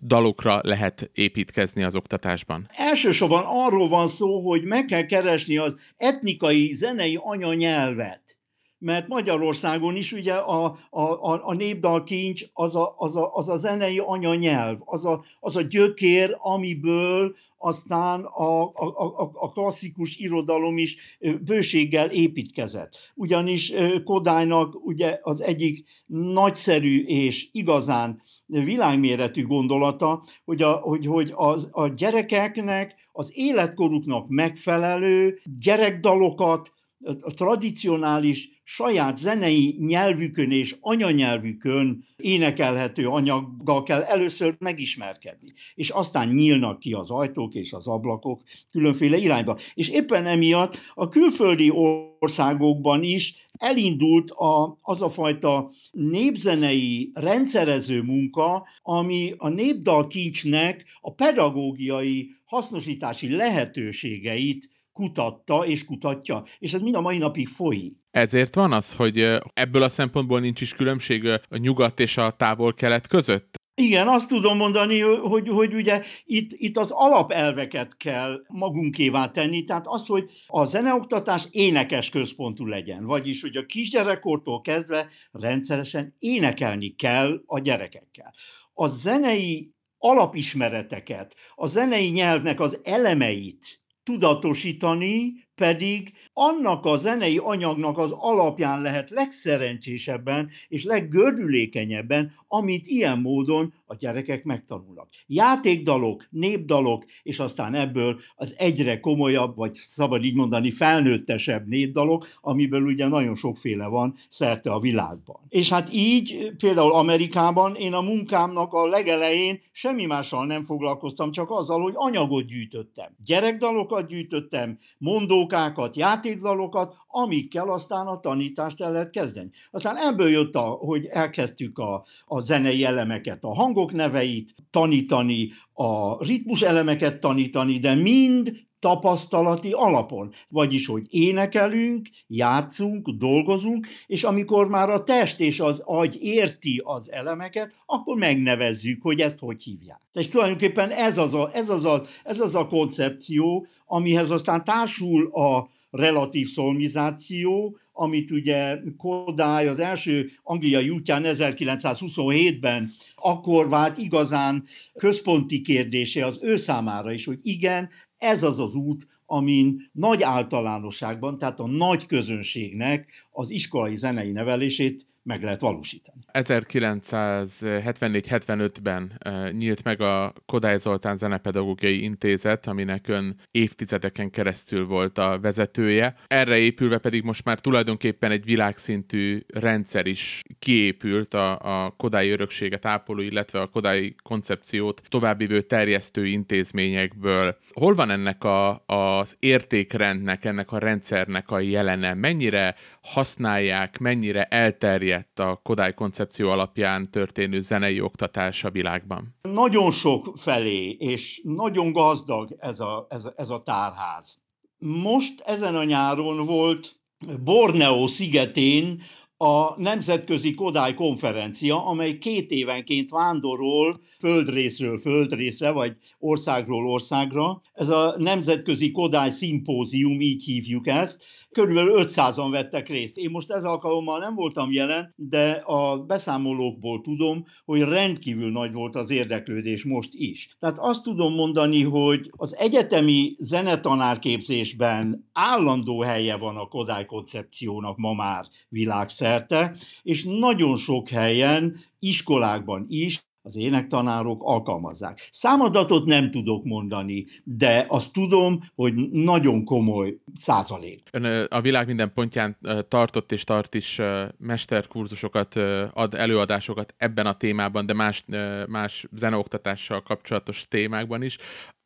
dalokra 0.00 0.60
lehet 0.62 1.10
építkezni 1.14 1.82
az 1.82 1.94
oktatásban? 1.94 2.66
Elsősorban 2.70 3.44
arról 3.46 3.88
van 3.88 4.08
szó, 4.08 4.40
hogy 4.40 4.64
meg 4.64 4.84
kell 4.84 5.04
keresni 5.04 5.56
az 5.56 5.76
etnikai 5.96 6.72
zenei 6.72 7.18
anyanyelvet 7.22 8.38
mert 8.78 9.08
Magyarországon 9.08 9.96
is 9.96 10.12
ugye 10.12 10.34
a, 10.34 10.64
a, 10.90 11.00
a, 11.00 11.40
a 11.44 11.54
népdalkincs 11.54 12.44
az 12.52 12.76
a, 12.76 12.94
az, 12.96 13.16
a, 13.16 13.34
az 13.34 13.48
a 13.48 13.56
zenei 13.56 13.98
anyanyelv, 13.98 14.78
az 14.84 15.04
a, 15.04 15.24
az 15.40 15.56
a 15.56 15.62
gyökér, 15.62 16.36
amiből 16.38 17.34
aztán 17.58 18.24
a, 18.24 18.62
a, 18.62 19.30
a 19.34 19.50
klasszikus 19.50 20.16
irodalom 20.16 20.78
is 20.78 21.18
bőséggel 21.44 22.10
építkezett. 22.10 23.12
Ugyanis 23.14 23.72
Kodálynak 24.04 24.86
ugye 24.86 25.18
az 25.22 25.40
egyik 25.40 26.04
nagyszerű 26.06 27.04
és 27.04 27.48
igazán 27.52 28.22
világméretű 28.46 29.46
gondolata, 29.46 30.24
hogy 30.44 30.62
a, 30.62 30.72
hogy, 30.72 31.06
hogy 31.06 31.32
az, 31.34 31.68
a 31.72 31.88
gyerekeknek 31.88 33.08
az 33.12 33.32
életkoruknak 33.34 34.28
megfelelő 34.28 35.38
gyerekdalokat, 35.60 36.72
a 37.20 37.34
tradicionális 37.34 38.56
saját 38.64 39.16
zenei 39.16 39.76
nyelvükön 39.78 40.50
és 40.50 40.76
anyanyelvükön 40.80 42.04
énekelhető 42.16 43.08
anyaggal 43.08 43.82
kell 43.82 44.02
először 44.02 44.56
megismerkedni. 44.58 45.52
És 45.74 45.90
aztán 45.90 46.28
nyílnak 46.28 46.78
ki 46.78 46.92
az 46.92 47.10
ajtók 47.10 47.54
és 47.54 47.72
az 47.72 47.88
ablakok 47.88 48.42
különféle 48.70 49.16
irányba. 49.16 49.58
És 49.74 49.88
éppen 49.88 50.26
emiatt 50.26 50.78
a 50.94 51.08
külföldi 51.08 51.70
országokban 52.18 53.02
is 53.02 53.46
elindult 53.58 54.30
a, 54.30 54.78
az 54.82 55.02
a 55.02 55.10
fajta 55.10 55.72
népzenei 55.90 57.10
rendszerező 57.14 58.02
munka, 58.02 58.66
ami 58.82 59.34
a 59.36 59.48
népdalkincsnek 59.48 60.84
a 61.00 61.14
pedagógiai 61.14 62.30
hasznosítási 62.44 63.36
lehetőségeit 63.36 64.68
kutatta 64.96 65.66
és 65.66 65.84
kutatja, 65.84 66.42
és 66.58 66.72
ez 66.72 66.80
mind 66.80 66.94
a 66.94 67.00
mai 67.00 67.18
napig 67.18 67.48
folyik. 67.48 67.94
Ezért 68.10 68.54
van 68.54 68.72
az, 68.72 68.94
hogy 68.94 69.38
ebből 69.52 69.82
a 69.82 69.88
szempontból 69.88 70.40
nincs 70.40 70.60
is 70.60 70.74
különbség 70.74 71.26
a 71.48 71.56
nyugat 71.56 72.00
és 72.00 72.16
a 72.16 72.30
távol-kelet 72.30 73.06
között? 73.06 73.54
Igen, 73.74 74.08
azt 74.08 74.28
tudom 74.28 74.56
mondani, 74.56 75.00
hogy, 75.00 75.48
hogy 75.48 75.74
ugye 75.74 76.02
itt, 76.24 76.50
itt 76.52 76.76
az 76.76 76.90
alapelveket 76.90 77.96
kell 77.96 78.40
magunkévá 78.48 79.30
tenni, 79.30 79.64
tehát 79.64 79.86
az, 79.86 80.06
hogy 80.06 80.30
a 80.46 80.64
zeneoktatás 80.64 81.46
énekes 81.50 82.10
központú 82.10 82.66
legyen, 82.66 83.04
vagyis, 83.04 83.42
hogy 83.42 83.56
a 83.56 83.66
kisgyerekkortól 83.66 84.60
kezdve 84.60 85.08
rendszeresen 85.32 86.16
énekelni 86.18 86.94
kell 86.94 87.42
a 87.46 87.58
gyerekekkel. 87.58 88.34
A 88.74 88.86
zenei 88.86 89.74
alapismereteket, 89.98 91.34
a 91.54 91.66
zenei 91.66 92.08
nyelvnek 92.08 92.60
az 92.60 92.80
elemeit 92.84 93.85
tudatosítani, 94.06 95.34
pedig 95.56 96.12
annak 96.32 96.84
a 96.84 96.96
zenei 96.96 97.38
anyagnak 97.38 97.98
az 97.98 98.12
alapján 98.12 98.82
lehet 98.82 99.10
legszerencsésebben 99.10 100.50
és 100.68 100.84
leggördülékenyebben, 100.84 102.32
amit 102.48 102.86
ilyen 102.86 103.18
módon 103.18 103.72
a 103.86 103.94
gyerekek 103.94 104.44
megtanulnak. 104.44 105.08
Játékdalok, 105.26 106.26
népdalok, 106.30 107.04
és 107.22 107.38
aztán 107.38 107.74
ebből 107.74 108.18
az 108.36 108.54
egyre 108.58 109.00
komolyabb, 109.00 109.56
vagy 109.56 109.74
szabad 109.74 110.24
így 110.24 110.34
mondani, 110.34 110.70
felnőttesebb 110.70 111.66
népdalok, 111.66 112.26
amiből 112.40 112.82
ugye 112.82 113.08
nagyon 113.08 113.34
sokféle 113.34 113.86
van 113.86 114.14
szerte 114.28 114.72
a 114.72 114.80
világban. 114.80 115.40
És 115.48 115.68
hát 115.68 115.92
így 115.92 116.52
például 116.58 116.92
Amerikában 116.92 117.74
én 117.74 117.92
a 117.92 118.00
munkámnak 118.00 118.72
a 118.72 118.86
legelején 118.86 119.60
semmi 119.72 120.04
mással 120.04 120.46
nem 120.46 120.64
foglalkoztam, 120.64 121.30
csak 121.30 121.50
azzal, 121.50 121.80
hogy 121.80 121.94
anyagot 121.96 122.46
gyűjtöttem. 122.46 123.16
Gyerekdalokat 123.24 124.06
gyűjtöttem, 124.06 124.76
mondó 124.98 125.45
szókákat, 125.50 125.96
játékdalokat, 125.96 126.94
amikkel 127.06 127.68
aztán 127.68 128.06
a 128.06 128.20
tanítást 128.20 128.80
el 128.80 128.92
lehet 128.92 129.10
kezdeni. 129.10 129.50
Aztán 129.70 129.96
ebből 129.96 130.28
jött, 130.28 130.54
a, 130.54 130.60
hogy 130.60 131.06
elkezdtük 131.06 131.78
a, 131.78 132.04
a 132.26 132.40
zenei 132.40 132.84
elemeket, 132.84 133.44
a 133.44 133.54
hangok 133.54 133.92
neveit 133.92 134.54
tanítani, 134.70 135.48
a 135.72 136.24
ritmus 136.24 136.62
elemeket 136.62 137.20
tanítani, 137.20 137.78
de 137.78 137.94
mind 137.94 138.52
tapasztalati 138.86 139.70
alapon. 139.72 140.32
Vagyis, 140.48 140.86
hogy 140.86 141.06
énekelünk, 141.10 142.06
játszunk, 142.26 143.10
dolgozunk, 143.10 143.86
és 144.06 144.24
amikor 144.24 144.68
már 144.68 144.90
a 144.90 145.04
test 145.04 145.40
és 145.40 145.60
az 145.60 145.82
agy 145.84 146.18
érti 146.20 146.82
az 146.84 147.12
elemeket, 147.12 147.74
akkor 147.86 148.16
megnevezzük, 148.16 149.02
hogy 149.02 149.20
ezt 149.20 149.38
hogy 149.38 149.62
hívják. 149.62 150.00
És 150.12 150.28
tulajdonképpen 150.28 150.90
ez 150.90 151.18
az 151.18 151.34
a, 151.34 151.50
ez 151.52 151.68
az 151.68 151.84
a, 151.84 152.04
ez 152.24 152.40
az 152.40 152.54
a 152.54 152.66
koncepció, 152.66 153.66
amihez 153.86 154.30
aztán 154.30 154.64
társul 154.64 155.26
a 155.32 155.68
relatív 155.90 156.48
szolmizáció, 156.48 157.78
amit 157.92 158.30
ugye 158.30 158.78
Kodály 158.96 159.68
az 159.68 159.78
első 159.78 160.30
angliai 160.42 160.90
útján 160.90 161.22
1927-ben 161.26 162.92
akkor 163.14 163.68
vált 163.68 163.96
igazán 163.96 164.64
központi 164.94 165.60
kérdése 165.60 166.26
az 166.26 166.38
ő 166.42 166.56
számára 166.56 167.12
is, 167.12 167.24
hogy 167.24 167.38
igen, 167.42 167.88
ez 168.18 168.42
az 168.42 168.60
az 168.60 168.74
út, 168.74 169.06
amin 169.26 169.90
nagy 169.92 170.22
általánosságban, 170.22 171.38
tehát 171.38 171.60
a 171.60 171.66
nagy 171.66 172.06
közönségnek 172.06 173.28
az 173.30 173.50
iskolai 173.50 173.96
zenei 173.96 174.32
nevelését 174.32 175.06
meg 175.26 175.42
lehet 175.42 175.60
valósítani. 175.60 176.20
1974-75-ben 176.32 179.20
nyílt 179.52 179.84
meg 179.84 180.00
a 180.00 180.32
Kodály 180.46 180.78
Zoltán 180.78 181.16
Zenepedagógiai 181.16 182.02
Intézet, 182.02 182.66
aminek 182.66 183.08
ön 183.08 183.36
évtizedeken 183.50 184.30
keresztül 184.30 184.86
volt 184.86 185.18
a 185.18 185.38
vezetője. 185.40 186.14
Erre 186.26 186.58
épülve 186.58 186.98
pedig 186.98 187.22
most 187.22 187.44
már 187.44 187.60
tulajdonképpen 187.60 188.30
egy 188.30 188.44
világszintű 188.44 189.40
rendszer 189.54 190.06
is 190.06 190.42
kiépült 190.58 191.34
a, 191.34 191.84
a 191.84 191.90
Kodály 191.90 192.30
örökséget 192.30 192.84
ápoló, 192.84 193.20
illetve 193.20 193.60
a 193.60 193.66
Kodály 193.66 194.14
koncepciót 194.22 195.02
továbbivő 195.08 195.60
terjesztő 195.60 196.26
intézményekből. 196.26 197.56
Hol 197.72 197.94
van 197.94 198.10
ennek 198.10 198.44
a, 198.44 198.84
az 198.86 199.36
értékrendnek, 199.38 200.44
ennek 200.44 200.72
a 200.72 200.78
rendszernek 200.78 201.50
a 201.50 201.60
jelene? 201.60 202.14
Mennyire 202.14 202.74
használják, 203.06 203.98
mennyire 203.98 204.44
elterjedt 204.44 205.38
a 205.38 205.60
Kodály 205.62 205.94
koncepció 205.94 206.50
alapján 206.50 207.10
történő 207.10 207.60
zenei 207.60 208.00
oktatás 208.00 208.64
a 208.64 208.70
világban? 208.70 209.36
Nagyon 209.40 209.90
sok 209.90 210.32
felé, 210.36 210.88
és 210.90 211.40
nagyon 211.44 211.92
gazdag 211.92 212.56
ez 212.58 212.80
a, 212.80 213.06
ez 213.08 213.28
ez 213.36 213.50
a 213.50 213.62
tárház. 213.62 214.44
Most 214.78 215.40
ezen 215.40 215.74
a 215.74 215.84
nyáron 215.84 216.46
volt 216.46 216.96
Borneo 217.44 218.06
szigetén 218.06 219.00
a 219.38 219.80
Nemzetközi 219.80 220.54
Kodály 220.54 220.94
konferencia, 220.94 221.86
amely 221.86 222.18
két 222.18 222.50
évenként 222.50 223.10
vándorol 223.10 223.94
földrészről 224.18 224.98
földrészre, 224.98 225.70
vagy 225.70 225.96
országról 226.18 226.90
országra. 226.90 227.60
Ez 227.72 227.88
a 227.88 228.14
Nemzetközi 228.18 228.90
Kodály 228.90 229.30
szimpózium, 229.30 230.20
így 230.20 230.44
hívjuk 230.44 230.86
ezt. 230.86 231.24
Körülbelül 231.50 232.04
500-an 232.06 232.48
vettek 232.50 232.88
részt. 232.88 233.16
Én 233.16 233.30
most 233.30 233.50
ez 233.50 233.64
alkalommal 233.64 234.18
nem 234.18 234.34
voltam 234.34 234.72
jelen, 234.72 235.14
de 235.16 235.50
a 235.50 235.98
beszámolókból 235.98 237.00
tudom, 237.00 237.44
hogy 237.64 237.80
rendkívül 237.80 238.50
nagy 238.50 238.72
volt 238.72 238.96
az 238.96 239.10
érdeklődés 239.10 239.84
most 239.84 240.10
is. 240.12 240.56
Tehát 240.58 240.78
azt 240.78 241.02
tudom 241.02 241.34
mondani, 241.34 241.82
hogy 241.82 242.30
az 242.36 242.56
egyetemi 242.56 243.36
zenetanárképzésben 243.38 245.28
állandó 245.32 246.00
helye 246.00 246.36
van 246.36 246.56
a 246.56 246.66
Kodály 246.66 247.06
koncepciónak 247.06 247.96
ma 247.96 248.12
már 248.12 248.44
világszerte 248.68 249.25
szerte, 249.26 249.76
és 250.02 250.24
nagyon 250.24 250.76
sok 250.76 251.08
helyen, 251.08 251.76
iskolákban 251.98 252.86
is 252.88 253.24
az 253.42 253.56
énektanárok 253.56 254.42
alkalmazzák. 254.42 255.28
Számadatot 255.30 256.04
nem 256.04 256.30
tudok 256.30 256.64
mondani, 256.64 257.24
de 257.44 257.86
azt 257.88 258.12
tudom, 258.12 258.60
hogy 258.74 258.94
nagyon 259.10 259.64
komoly 259.64 260.16
százalék. 260.34 261.08
Ön 261.10 261.46
a 261.50 261.60
világ 261.60 261.86
minden 261.86 262.12
pontján 262.12 262.58
tartott 262.88 263.32
és 263.32 263.44
tart 263.44 263.74
is 263.74 264.00
mesterkurzusokat, 264.38 265.54
ad 265.92 266.14
előadásokat 266.14 266.94
ebben 266.96 267.26
a 267.26 267.36
témában, 267.36 267.86
de 267.86 267.92
más, 267.92 268.24
más 268.68 269.06
zeneoktatással 269.12 270.02
kapcsolatos 270.02 270.68
témákban 270.68 271.22
is. 271.22 271.38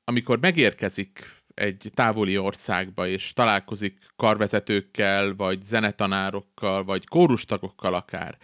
Amikor 0.04 0.38
megérkezik 0.40 1.38
egy 1.60 1.90
távoli 1.94 2.38
országba, 2.38 3.06
és 3.06 3.32
találkozik 3.32 3.98
karvezetőkkel, 4.16 5.34
vagy 5.36 5.62
zenetanárokkal, 5.62 6.84
vagy 6.84 7.06
kórustagokkal 7.06 7.94
akár, 7.94 8.38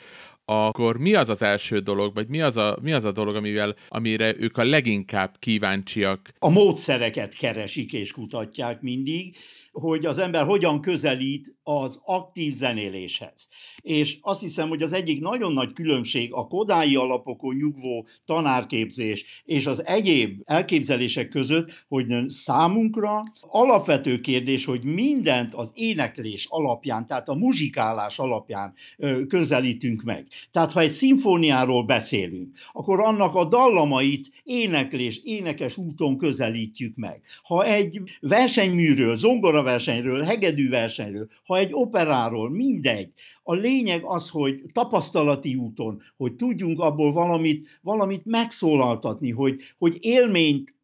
akkor 0.45 0.99
mi 0.99 1.15
az 1.15 1.29
az 1.29 1.43
első 1.43 1.79
dolog, 1.79 2.15
vagy 2.15 2.29
mi 2.29 2.41
az 2.41 2.57
a, 2.57 2.79
mi 2.83 2.93
az 2.93 3.05
a 3.05 3.13
dolog, 3.13 3.37
amivel, 3.37 3.75
amire 3.89 4.35
ők 4.39 4.57
a 4.57 4.65
leginkább 4.65 5.35
kíváncsiak? 5.39 6.29
A 6.39 6.49
módszereket 6.49 7.35
keresik 7.35 7.93
és 7.93 8.13
kutatják 8.13 8.81
mindig, 8.81 9.37
hogy 9.81 10.07
az 10.07 10.19
ember 10.19 10.47
hogyan 10.47 10.81
közelít 10.81 11.57
az 11.63 12.01
aktív 12.05 12.53
zenéléshez. 12.53 13.49
És 13.81 14.19
azt 14.21 14.41
hiszem, 14.41 14.69
hogy 14.69 14.83
az 14.83 14.93
egyik 14.93 15.21
nagyon 15.21 15.53
nagy 15.53 15.73
különbség 15.73 16.33
a 16.33 16.47
kodályi 16.47 16.97
alapokon 16.97 17.55
nyugvó 17.55 18.07
tanárképzés 18.25 19.43
és 19.45 19.67
az 19.67 19.87
egyéb 19.87 20.41
elképzelések 20.45 21.29
között, 21.29 21.85
hogy 21.89 22.15
számunkra 22.27 23.23
alapvető 23.41 24.21
kérdés, 24.21 24.65
hogy 24.65 24.85
mindent 24.85 25.55
az 25.55 25.71
éneklés 25.75 26.47
alapján, 26.51 27.07
tehát 27.07 27.29
a 27.29 27.35
muzsikálás 27.35 28.19
alapján 28.19 28.75
közelítünk 29.29 30.03
meg. 30.03 30.27
Tehát 30.51 30.73
ha 30.73 30.81
egy 30.81 30.91
szimfóniáról 30.91 31.85
beszélünk, 31.85 32.57
akkor 32.73 33.01
annak 33.01 33.35
a 33.35 33.45
dallamait 33.45 34.31
éneklés, 34.45 35.21
énekes 35.25 35.77
úton 35.77 36.17
közelítjük 36.17 36.97
meg. 36.97 37.21
Ha 37.43 37.65
egy 37.65 38.01
versenyműről, 38.21 39.17
zongora 39.17 39.65
versenyről, 39.67 40.23
hegedű 40.23 40.69
versenyről, 40.69 41.27
ha 41.45 41.57
egy 41.59 41.71
operáról, 41.73 42.51
mindegy. 42.51 43.13
A 43.43 43.55
lényeg 43.55 44.05
az, 44.05 44.29
hogy 44.29 44.63
tapasztalati 44.73 45.55
úton, 45.55 46.01
hogy 46.17 46.35
tudjunk 46.37 46.81
abból 46.81 47.13
valamit, 47.13 47.79
valamit 47.83 48.25
megszólaltatni, 48.25 49.31
hogy, 49.31 49.61
hogy 49.79 49.97
élményt 50.01 50.77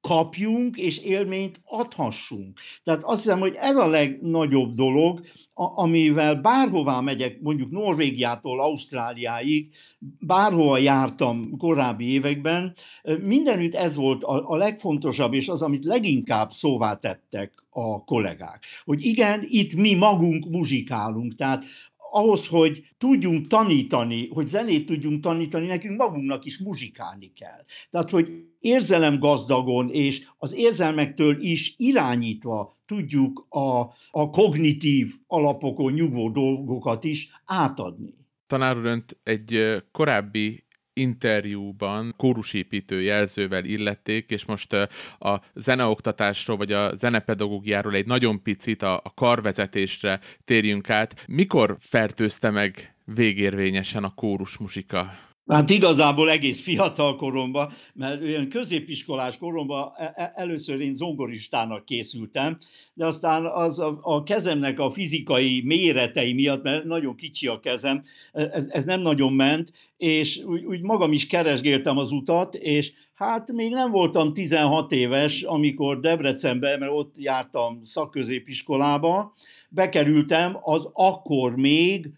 kapjunk, 0.00 0.76
és 0.76 0.98
élményt 0.98 1.60
adhassunk. 1.64 2.58
Tehát 2.82 3.02
azt 3.02 3.22
hiszem, 3.22 3.38
hogy 3.38 3.54
ez 3.58 3.76
a 3.76 3.86
legnagyobb 3.86 4.72
dolog, 4.74 5.20
amivel 5.54 6.34
bárhová 6.34 7.00
megyek, 7.00 7.40
mondjuk 7.40 7.70
Norvégiától 7.70 8.60
Ausztráliáig, 8.60 9.72
bárhova 10.18 10.78
jártam 10.78 11.56
korábbi 11.56 12.12
években, 12.12 12.74
mindenütt 13.22 13.74
ez 13.74 13.96
volt 13.96 14.22
a, 14.22 14.48
a 14.48 14.56
legfontosabb, 14.56 15.34
és 15.34 15.48
az, 15.48 15.62
amit 15.62 15.84
leginkább 15.84 16.50
szóvá 16.50 16.94
tettek 16.94 17.66
a 17.78 18.04
kollégák. 18.04 18.64
Hogy 18.84 19.04
igen, 19.04 19.46
itt 19.48 19.74
mi 19.74 19.94
magunk 19.94 20.48
muzsikálunk, 20.50 21.34
tehát 21.34 21.64
ahhoz, 22.10 22.46
hogy 22.46 22.82
tudjunk 22.98 23.46
tanítani, 23.46 24.28
hogy 24.28 24.46
zenét 24.46 24.86
tudjunk 24.86 25.20
tanítani, 25.20 25.66
nekünk 25.66 25.96
magunknak 25.98 26.44
is 26.44 26.58
muzsikálni 26.58 27.32
kell. 27.32 27.64
Tehát, 27.90 28.10
hogy 28.10 28.30
érzelem 28.60 29.18
gazdagon 29.18 29.90
és 29.90 30.26
az 30.38 30.54
érzelmektől 30.54 31.42
is 31.42 31.74
irányítva 31.76 32.78
tudjuk 32.86 33.46
a, 33.48 33.80
a 34.10 34.30
kognitív 34.30 35.12
alapokon 35.26 35.92
nyugvó 35.92 36.30
dolgokat 36.30 37.04
is 37.04 37.30
átadni. 37.44 38.14
Tanár 38.46 39.02
egy 39.22 39.82
korábbi 39.92 40.64
interjúban 40.98 42.14
kórusépítő 42.16 43.02
jelzővel 43.02 43.64
illették, 43.64 44.30
és 44.30 44.44
most 44.44 44.72
a 45.18 45.40
zeneoktatásról, 45.54 46.56
vagy 46.56 46.72
a 46.72 46.94
zenepedagógiáról 46.94 47.94
egy 47.94 48.06
nagyon 48.06 48.42
picit 48.42 48.82
a, 48.82 48.96
a 48.96 49.14
karvezetésre 49.14 50.20
térjünk 50.44 50.90
át. 50.90 51.24
Mikor 51.26 51.76
fertőzte 51.80 52.50
meg 52.50 52.94
végérvényesen 53.04 54.04
a 54.04 54.14
kórusmusika? 54.14 55.27
Hát 55.48 55.70
igazából 55.70 56.30
egész 56.30 56.60
fiatal 56.60 57.16
koromban, 57.16 57.72
mert 57.94 58.22
olyan 58.22 58.48
középiskolás 58.48 59.38
koromban 59.38 59.92
e, 59.96 60.12
e, 60.14 60.32
először 60.34 60.80
én 60.80 60.94
zongoristának 60.94 61.84
készültem, 61.84 62.58
de 62.94 63.06
aztán 63.06 63.46
az 63.46 63.78
a, 63.78 63.98
a 64.02 64.22
kezemnek 64.22 64.78
a 64.78 64.90
fizikai 64.90 65.62
méretei 65.64 66.32
miatt, 66.32 66.62
mert 66.62 66.84
nagyon 66.84 67.14
kicsi 67.14 67.46
a 67.46 67.60
kezem, 67.60 68.02
e, 68.32 68.50
ez, 68.52 68.66
ez 68.68 68.84
nem 68.84 69.00
nagyon 69.00 69.32
ment, 69.32 69.72
és 69.96 70.42
úgy, 70.44 70.64
úgy 70.64 70.80
magam 70.80 71.12
is 71.12 71.26
keresgéltem 71.26 71.98
az 71.98 72.12
utat, 72.12 72.54
és 72.54 72.92
hát 73.14 73.52
még 73.52 73.70
nem 73.70 73.90
voltam 73.90 74.32
16 74.32 74.92
éves, 74.92 75.42
amikor 75.42 76.00
Debrecenbe, 76.00 76.76
mert 76.78 76.92
ott 76.92 77.14
jártam 77.18 77.82
szakközépiskolába, 77.82 79.32
bekerültem 79.70 80.58
az 80.60 80.90
akkor 80.92 81.56
még 81.56 82.10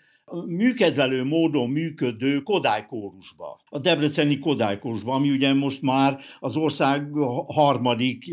műkedvelő 0.46 1.24
módon 1.24 1.70
működő 1.70 2.38
Kodály 2.38 2.86
kórusba, 2.86 3.60
a 3.68 3.78
Debreceni 3.78 4.38
Kodály 4.38 4.78
kórusba, 4.78 5.14
ami 5.14 5.30
ugye 5.30 5.54
most 5.54 5.82
már 5.82 6.18
az 6.40 6.56
ország 6.56 7.12
harmadik 7.46 8.24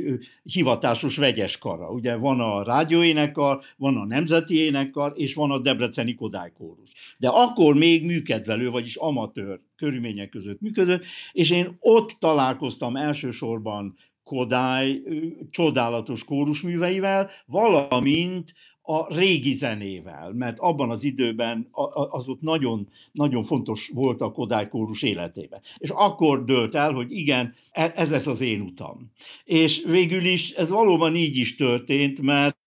hivatásos 0.44 1.18
vegyes 1.18 1.58
kara. 1.58 1.90
Ugye 1.92 2.16
van 2.16 2.40
a 2.40 2.64
rádióénekkar, 2.64 3.62
van 3.78 3.98
a 3.98 4.06
nemzeti 4.06 4.60
énekkar, 4.60 5.12
és 5.16 5.34
van 5.34 5.52
a 5.52 5.60
Debreceni 5.60 6.16
Kodály 6.16 6.52
kórus. 6.58 7.16
De 7.18 7.28
akkor 7.28 7.76
még 7.76 8.06
műkedvelő, 8.06 8.70
vagyis 8.70 8.96
amatőr 8.96 9.60
körülmények 9.76 10.30
között 10.30 10.62
működött, 10.62 11.04
és 11.32 11.50
én 11.50 11.78
ott 11.80 12.16
találkoztam 12.20 12.96
elsősorban 12.96 13.94
Kodály 14.24 15.02
csodálatos 15.50 16.24
kórusműveivel, 16.24 17.30
valamint 17.46 18.54
a 18.90 19.14
régi 19.14 19.54
zenével, 19.54 20.34
mert 20.34 20.60
abban 20.60 20.90
az 20.90 21.04
időben 21.04 21.68
az 22.10 22.30
ott 22.30 22.42
nagyon, 22.42 22.88
nagyon 23.12 23.44
fontos 23.44 23.92
volt 23.94 24.22
a 24.22 24.32
Kodály 24.32 24.68
kórus 24.70 25.02
életében. 25.02 25.62
És 25.78 25.90
akkor 25.90 26.44
dőlt 26.44 26.76
el, 26.76 26.94
hogy 26.94 27.12
igen, 27.12 27.54
e, 27.72 27.94
ez 27.96 28.10
lesz 28.10 28.28
az 28.28 28.42
én 28.42 28.62
utam. 28.62 29.12
És 29.44 29.84
végül 29.86 30.26
is 30.26 30.52
ez 30.52 30.70
valóban 30.70 31.16
így 31.16 31.36
is 31.36 31.56
történt, 31.56 32.22
mert 32.22 32.58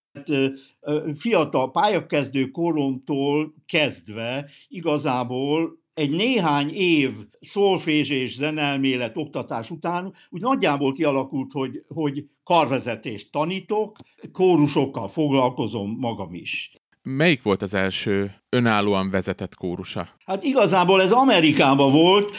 fiatal 1.14 1.70
pályakezdő 1.70 2.50
koromtól 2.50 3.54
kezdve 3.66 4.50
igazából 4.68 5.78
egy 5.94 6.10
néhány 6.10 6.70
év 6.74 7.10
szolfés 7.40 8.10
és 8.10 8.34
zenelmélet 8.34 9.16
oktatás 9.16 9.70
után 9.70 10.14
úgy 10.28 10.40
nagyjából 10.40 10.92
kialakult, 10.92 11.52
hogy, 11.52 11.84
hogy 11.88 12.24
karvezetést 12.44 13.32
tanítok, 13.32 13.96
kórusokkal 14.32 15.08
foglalkozom 15.08 15.96
magam 15.98 16.34
is. 16.34 16.72
melyik 17.02 17.42
volt 17.42 17.62
az 17.62 17.74
első 17.74 18.34
önállóan 18.48 19.10
vezetett 19.10 19.54
kórusa? 19.54 20.08
Hát 20.24 20.42
igazából 20.42 21.02
ez 21.02 21.12
Amerikában 21.12 21.92
volt, 21.92 22.32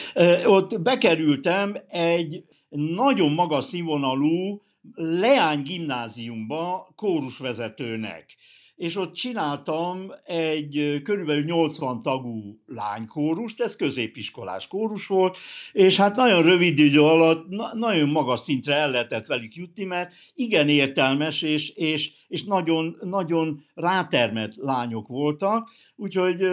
ott 0.46 0.82
bekerültem 0.82 1.76
egy 1.88 2.44
nagyon 2.70 3.32
magas 3.32 3.64
színvonalú 3.66 4.62
leány 4.96 5.62
gimnáziumba 5.62 6.94
kórusvezetőnek 6.96 8.36
és 8.82 8.96
ott 8.98 9.14
csináltam 9.14 10.12
egy 10.26 11.02
körülbelül 11.04 11.44
80 11.44 12.02
tagú 12.02 12.60
lánykórust, 12.66 13.62
ez 13.62 13.76
középiskolás 13.76 14.68
kórus 14.68 15.08
volt, 15.08 15.38
és 15.72 15.98
hát 15.98 16.16
nagyon 16.16 16.44
rövid 16.44 16.80
idő 16.80 17.02
alatt 17.02 17.48
na- 17.48 17.74
nagyon 17.74 18.10
magas 18.10 18.40
szintre 18.40 18.76
el 18.76 18.92
lehetett 18.92 19.26
velük 19.26 19.56
jutni, 19.56 19.84
mert 19.84 20.14
igen 20.34 20.70
értelmes 20.70 21.42
és, 21.42 21.70
és, 21.70 22.12
és 22.28 22.44
nagyon, 22.44 22.98
nagyon 23.02 23.66
rátermett 23.74 24.56
lányok 24.56 25.08
voltak, 25.08 25.70
úgyhogy 25.96 26.48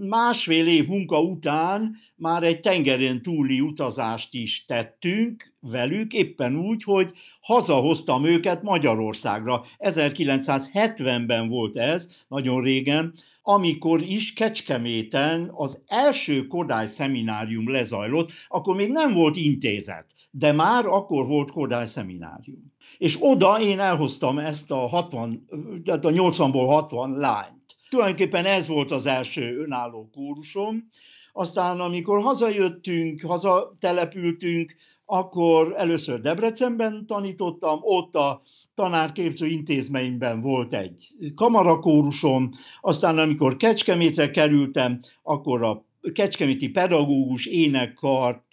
másfél 0.00 0.66
év 0.66 0.86
munka 0.86 1.20
után 1.20 1.96
már 2.16 2.42
egy 2.42 2.60
tengeren 2.60 3.22
túli 3.22 3.60
utazást 3.60 4.34
is 4.34 4.64
tettünk 4.64 5.54
velük, 5.60 6.12
éppen 6.12 6.56
úgy, 6.56 6.82
hogy 6.82 7.12
hazahoztam 7.40 8.24
őket 8.24 8.62
Magyarországra. 8.62 9.64
1970-ben 9.78 11.48
volt 11.48 11.76
ez, 11.76 12.24
nagyon 12.28 12.62
régen, 12.62 13.14
amikor 13.42 14.02
is 14.02 14.32
Kecskeméten 14.32 15.50
az 15.54 15.82
első 15.86 16.46
Kodály 16.46 16.86
szeminárium 16.86 17.70
lezajlott, 17.70 18.30
akkor 18.48 18.76
még 18.76 18.90
nem 18.90 19.12
volt 19.12 19.36
intézet, 19.36 20.14
de 20.30 20.52
már 20.52 20.86
akkor 20.86 21.26
volt 21.26 21.50
Kodály 21.50 21.86
szeminárium. 21.86 22.72
És 22.98 23.16
oda 23.20 23.60
én 23.60 23.78
elhoztam 23.78 24.38
ezt 24.38 24.70
a 24.70 24.76
60, 24.76 25.46
a 25.84 25.90
80-ból 25.90 26.64
60 26.66 27.10
lányt. 27.10 27.58
Tulajdonképpen 27.88 28.44
ez 28.44 28.68
volt 28.68 28.90
az 28.90 29.06
első 29.06 29.58
önálló 29.58 30.10
kórusom. 30.12 30.90
Aztán, 31.32 31.80
amikor 31.80 32.22
hazajöttünk, 32.22 33.20
hazatelepültünk, 33.20 34.74
akkor 35.12 35.74
először 35.76 36.20
Debrecenben 36.20 37.06
tanítottam, 37.06 37.78
ott 37.82 38.14
a 38.14 38.40
tanárképző 38.74 39.46
intézményben 39.46 40.40
volt 40.40 40.72
egy 40.72 41.06
kamarakórusom, 41.34 42.50
aztán 42.80 43.18
amikor 43.18 43.56
Kecskemétre 43.56 44.30
kerültem, 44.30 45.00
akkor 45.22 45.62
a 45.62 45.84
Kecskeméti 46.12 46.68
pedagógus 46.68 47.46
énekkart 47.46 48.44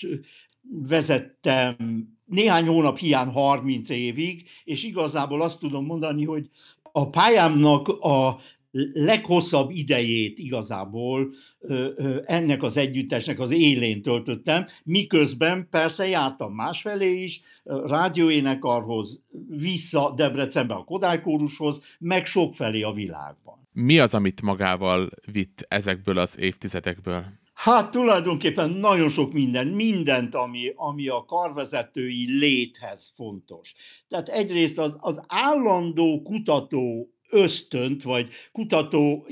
vezettem 0.87 1.75
néhány 2.25 2.67
hónap 2.67 2.97
hiány 2.97 3.27
30 3.27 3.89
évig, 3.89 4.43
és 4.63 4.83
igazából 4.83 5.41
azt 5.41 5.59
tudom 5.59 5.85
mondani, 5.85 6.25
hogy 6.25 6.49
a 6.91 7.09
pályámnak 7.09 7.87
a 7.87 8.37
leghosszabb 8.93 9.69
idejét 9.69 10.39
igazából 10.39 11.29
ennek 12.25 12.63
az 12.63 12.77
együttesnek 12.77 13.39
az 13.39 13.51
élén 13.51 14.01
töltöttem, 14.01 14.65
miközben 14.83 15.67
persze 15.69 16.07
jártam 16.07 16.53
másfelé 16.53 17.23
is, 17.23 17.41
rádióénekarhoz, 17.63 19.23
vissza 19.47 20.13
Debrecenbe 20.15 20.73
a 20.73 20.83
Kodály 20.83 21.21
kórushoz, 21.21 21.81
meg 21.99 22.25
sokfelé 22.25 22.81
a 22.81 22.91
világban. 22.91 23.67
Mi 23.71 23.99
az, 23.99 24.13
amit 24.13 24.41
magával 24.41 25.09
vitt 25.31 25.65
ezekből 25.67 26.17
az 26.17 26.39
évtizedekből? 26.39 27.25
Hát 27.53 27.91
tulajdonképpen 27.91 28.69
nagyon 28.69 29.09
sok 29.09 29.33
minden, 29.33 29.67
mindent, 29.67 30.35
ami, 30.35 30.71
ami 30.75 31.07
a 31.07 31.25
karvezetői 31.27 32.37
léthez 32.39 33.11
fontos. 33.15 33.73
Tehát 34.07 34.29
egyrészt 34.29 34.77
az, 34.77 34.97
az 34.99 35.21
állandó 35.27 36.21
kutató 36.21 37.11
ösztönt, 37.29 38.03
vagy 38.03 38.27
kutató 38.51 39.27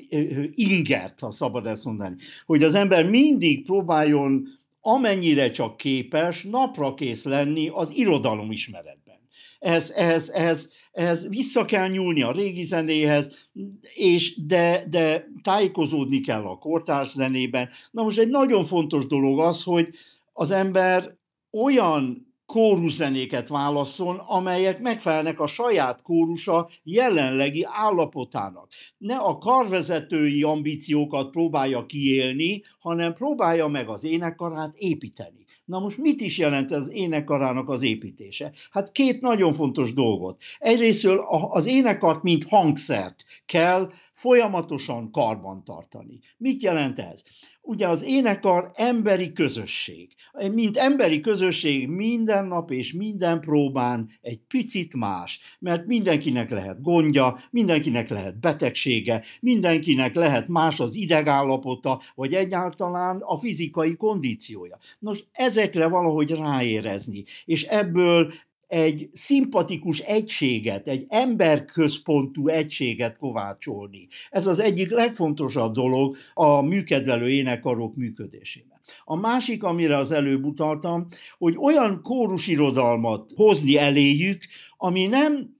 ingert, 0.52 1.20
ha 1.20 1.32
szabad 1.32 1.66
ezt 1.66 1.86
mondani, 1.86 2.16
hogy 2.46 2.64
az 2.64 2.74
ember 2.74 3.10
mindig 3.10 3.66
próbáljon 3.66 4.48
amennyire 4.82 5.52
csak 5.52 5.78
képes 5.78 6.44
napra 6.44 6.94
kész 6.94 7.24
lenni 7.24 7.70
az 7.74 7.92
irodalom 7.96 8.52
ismeretben. 8.52 9.16
Ez, 9.60 9.92
ez, 9.92 10.30
ez, 10.30 10.70
ez 10.92 11.28
vissza 11.30 11.66
kell 11.66 11.88
nyúlni 11.88 12.22
a 12.22 12.32
régi 12.32 12.64
zenéhez, 12.64 13.50
és 13.96 14.46
de, 14.46 14.86
de 14.90 15.28
tájékozódni 15.42 16.20
kell 16.20 16.44
a 16.44 16.58
kortárs 16.58 17.12
zenében. 17.12 17.70
Na 17.92 18.04
most 18.04 18.18
egy 18.18 18.28
nagyon 18.28 18.64
fontos 18.64 19.08
dolog 19.08 19.40
az, 19.40 19.64
hogy 19.64 19.90
az 20.34 20.52
ember 20.52 21.16
olyan 21.52 22.25
kóruszenéket 22.46 23.48
válasszon, 23.48 24.16
amelyek 24.16 24.80
megfelelnek 24.80 25.40
a 25.40 25.48
saját 25.48 26.02
kórusa 26.02 26.70
jelenlegi 26.84 27.66
állapotának. 27.70 28.72
Ne 28.98 29.16
a 29.16 29.38
karvezetői 29.38 30.43
ambíciókat 30.43 31.30
próbálja 31.30 31.86
kiélni, 31.86 32.63
hanem 32.80 33.13
próbálja 33.13 33.67
meg 33.67 33.89
az 33.89 34.04
énekkarát 34.04 34.76
építeni. 34.78 35.46
Na 35.65 35.80
most 35.80 35.98
mit 35.98 36.22
is 36.22 36.38
jelent 36.38 36.72
az 36.72 36.91
énekkarának 36.91 37.69
az 37.69 37.84
építése? 37.84 38.52
Hát 38.72 38.91
két 38.91 39.22
nagyon 39.22 39.54
fontos 39.54 39.93
dolgot. 39.93 40.41
Egyrésztől 40.58 41.26
az 41.50 41.65
énekart, 41.65 42.24
mint 42.24 42.46
hangszert 42.48 43.24
kell 43.46 43.91
folyamatosan 44.13 45.12
karban 45.12 45.63
tartani. 45.63 46.19
Mit 46.38 46.63
jelent 46.63 47.00
ez? 47.00 47.24
Ugye 47.67 47.88
az 47.88 48.04
énekar 48.04 48.71
emberi 48.73 49.34
közösség. 49.34 50.15
Mint 50.54 50.78
emberi 50.78 51.19
közösség 51.19 51.88
minden 51.88 52.45
nap 52.45 52.71
és 52.71 52.93
minden 52.93 53.39
próbán 53.39 54.10
egy 54.21 54.39
picit 54.47 54.95
más, 54.95 55.39
mert 55.60 55.86
mindenkinek 55.86 56.49
lehet 56.49 56.82
gondja, 56.82 57.39
mindenkinek 57.49 58.10
lehet 58.10 58.39
betegsége, 58.39 59.23
mindenkinek 59.39 60.15
lehet 60.15 60.47
más 60.47 60.80
az 60.80 60.95
idegállapota, 60.95 62.01
vagy 62.15 62.34
egyáltalán 62.34 63.21
a 63.21 63.38
fizikai 63.38 63.95
kondíciója. 63.95 64.78
Nos, 64.99 65.23
ezekre 65.32 65.88
valahogy 65.88 66.32
ráérezni, 66.32 67.23
és 67.45 67.63
ebből 67.63 68.34
egy 68.67 69.10
szimpatikus 69.13 69.99
egységet, 69.99 70.88
egy 70.88 71.06
emberközpontú 71.10 72.47
egységet 72.47 73.17
kovácsolni. 73.17 74.08
Ez 74.30 74.47
az 74.47 74.60
egyik 74.60 74.89
legfontosabb 74.91 75.73
dolog 75.73 76.17
a 76.34 76.62
műkedvelő 76.62 77.30
énekarok 77.30 77.95
működésében. 77.95 78.78
A 79.04 79.15
másik, 79.15 79.63
amire 79.63 79.97
az 79.97 80.12
előbb 80.12 80.45
utaltam, 80.45 81.08
hogy 81.38 81.56
olyan 81.58 82.01
kórusirodalmat 82.04 83.32
hozni 83.36 83.78
eléjük, 83.78 84.43
ami 84.78 85.06
nem 85.06 85.55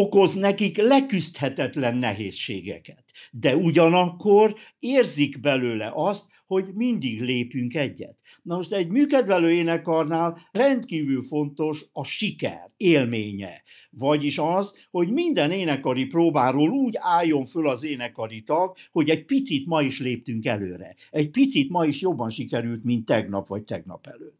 okoz 0.00 0.34
nekik 0.34 0.76
leküzdhetetlen 0.76 1.96
nehézségeket. 1.96 3.04
De 3.32 3.56
ugyanakkor 3.56 4.54
érzik 4.78 5.40
belőle 5.40 5.92
azt, 5.94 6.24
hogy 6.46 6.64
mindig 6.74 7.20
lépünk 7.20 7.74
egyet. 7.74 8.18
Na 8.42 8.56
most 8.56 8.72
egy 8.72 8.88
műkedvelő 8.88 9.52
énekarnál 9.52 10.38
rendkívül 10.52 11.22
fontos 11.22 11.84
a 11.92 12.04
siker 12.04 12.70
élménye. 12.76 13.62
Vagyis 13.90 14.38
az, 14.38 14.86
hogy 14.90 15.10
minden 15.10 15.50
énekari 15.50 16.04
próbáról 16.04 16.70
úgy 16.70 16.94
álljon 16.98 17.44
föl 17.44 17.68
az 17.68 17.84
énekari 17.84 18.42
tag, 18.42 18.76
hogy 18.92 19.10
egy 19.10 19.24
picit 19.24 19.66
ma 19.66 19.82
is 19.82 20.00
léptünk 20.00 20.46
előre. 20.46 20.94
Egy 21.10 21.30
picit 21.30 21.70
ma 21.70 21.84
is 21.84 22.00
jobban 22.00 22.30
sikerült, 22.30 22.84
mint 22.84 23.04
tegnap 23.04 23.46
vagy 23.46 23.62
tegnap 23.62 24.06
előtt. 24.06 24.39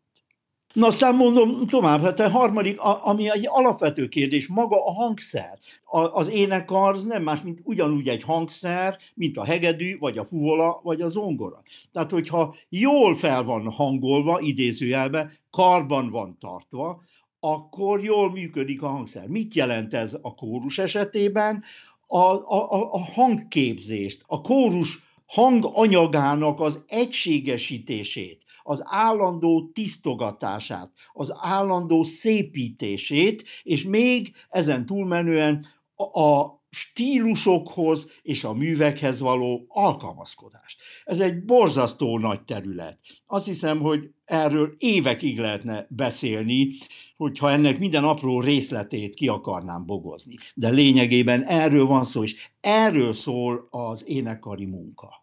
Na 0.73 0.87
aztán 0.87 1.15
mondom 1.15 1.67
tovább, 1.67 2.03
hát 2.03 2.21
a 2.21 2.29
harmadik, 2.29 2.81
ami 2.81 3.31
egy 3.31 3.47
alapvető 3.49 4.09
kérdés, 4.09 4.47
maga 4.47 4.87
a 4.87 4.93
hangszer. 4.93 5.59
A, 5.85 5.99
az 5.99 6.31
énekar 6.31 6.95
az 6.95 7.05
nem 7.05 7.23
más, 7.23 7.41
mint 7.43 7.61
ugyanúgy 7.65 8.09
egy 8.09 8.23
hangszer, 8.23 8.99
mint 9.15 9.37
a 9.37 9.45
hegedű, 9.45 9.99
vagy 9.99 10.19
a 10.19 10.25
fuvola, 10.25 10.81
vagy 10.83 11.01
a 11.01 11.09
zongora. 11.09 11.63
Tehát, 11.93 12.11
hogyha 12.11 12.55
jól 12.69 13.15
fel 13.15 13.43
van 13.43 13.71
hangolva, 13.71 14.41
idézőjelben, 14.41 15.33
karban 15.51 16.11
van 16.11 16.37
tartva, 16.41 17.03
akkor 17.41 18.03
jól 18.03 18.31
működik 18.31 18.83
a 18.83 18.89
hangszer. 18.89 19.27
Mit 19.27 19.55
jelent 19.55 19.95
ez 19.95 20.19
a 20.23 20.35
kórus 20.35 20.79
esetében? 20.79 21.63
A, 22.07 22.19
a, 22.19 22.93
a 22.93 23.05
hangképzést, 23.05 24.25
a 24.27 24.41
kórus 24.41 25.10
hanganyagának 25.31 26.61
az 26.61 26.85
egységesítését, 26.89 28.43
az 28.63 28.83
állandó 28.85 29.71
tisztogatását, 29.73 30.91
az 31.13 31.33
állandó 31.41 32.03
szépítését, 32.03 33.45
és 33.63 33.85
még 33.85 34.33
ezen 34.49 34.87
túlmenően 34.87 35.67
a, 36.13 36.59
stílusokhoz 36.73 38.11
és 38.23 38.45
a 38.45 38.53
művekhez 38.53 39.21
való 39.21 39.65
alkalmazkodást. 39.69 40.81
Ez 41.05 41.21
egy 41.21 41.45
borzasztó 41.45 42.19
nagy 42.19 42.43
terület. 42.43 42.99
Azt 43.27 43.47
hiszem, 43.47 43.81
hogy 43.81 44.11
erről 44.25 44.75
évekig 44.79 45.39
lehetne 45.39 45.87
beszélni, 45.89 46.69
hogyha 47.17 47.51
ennek 47.51 47.79
minden 47.79 48.05
apró 48.05 48.41
részletét 48.41 49.15
ki 49.15 49.29
akarnám 49.29 49.87
bogozni. 49.87 50.35
De 50.55 50.69
lényegében 50.69 51.45
erről 51.45 51.87
van 51.87 52.05
szó, 52.05 52.23
és 52.23 52.51
erről 52.61 53.13
szól 53.13 53.67
az 53.71 54.09
énekkari 54.09 54.67
munka 54.67 55.20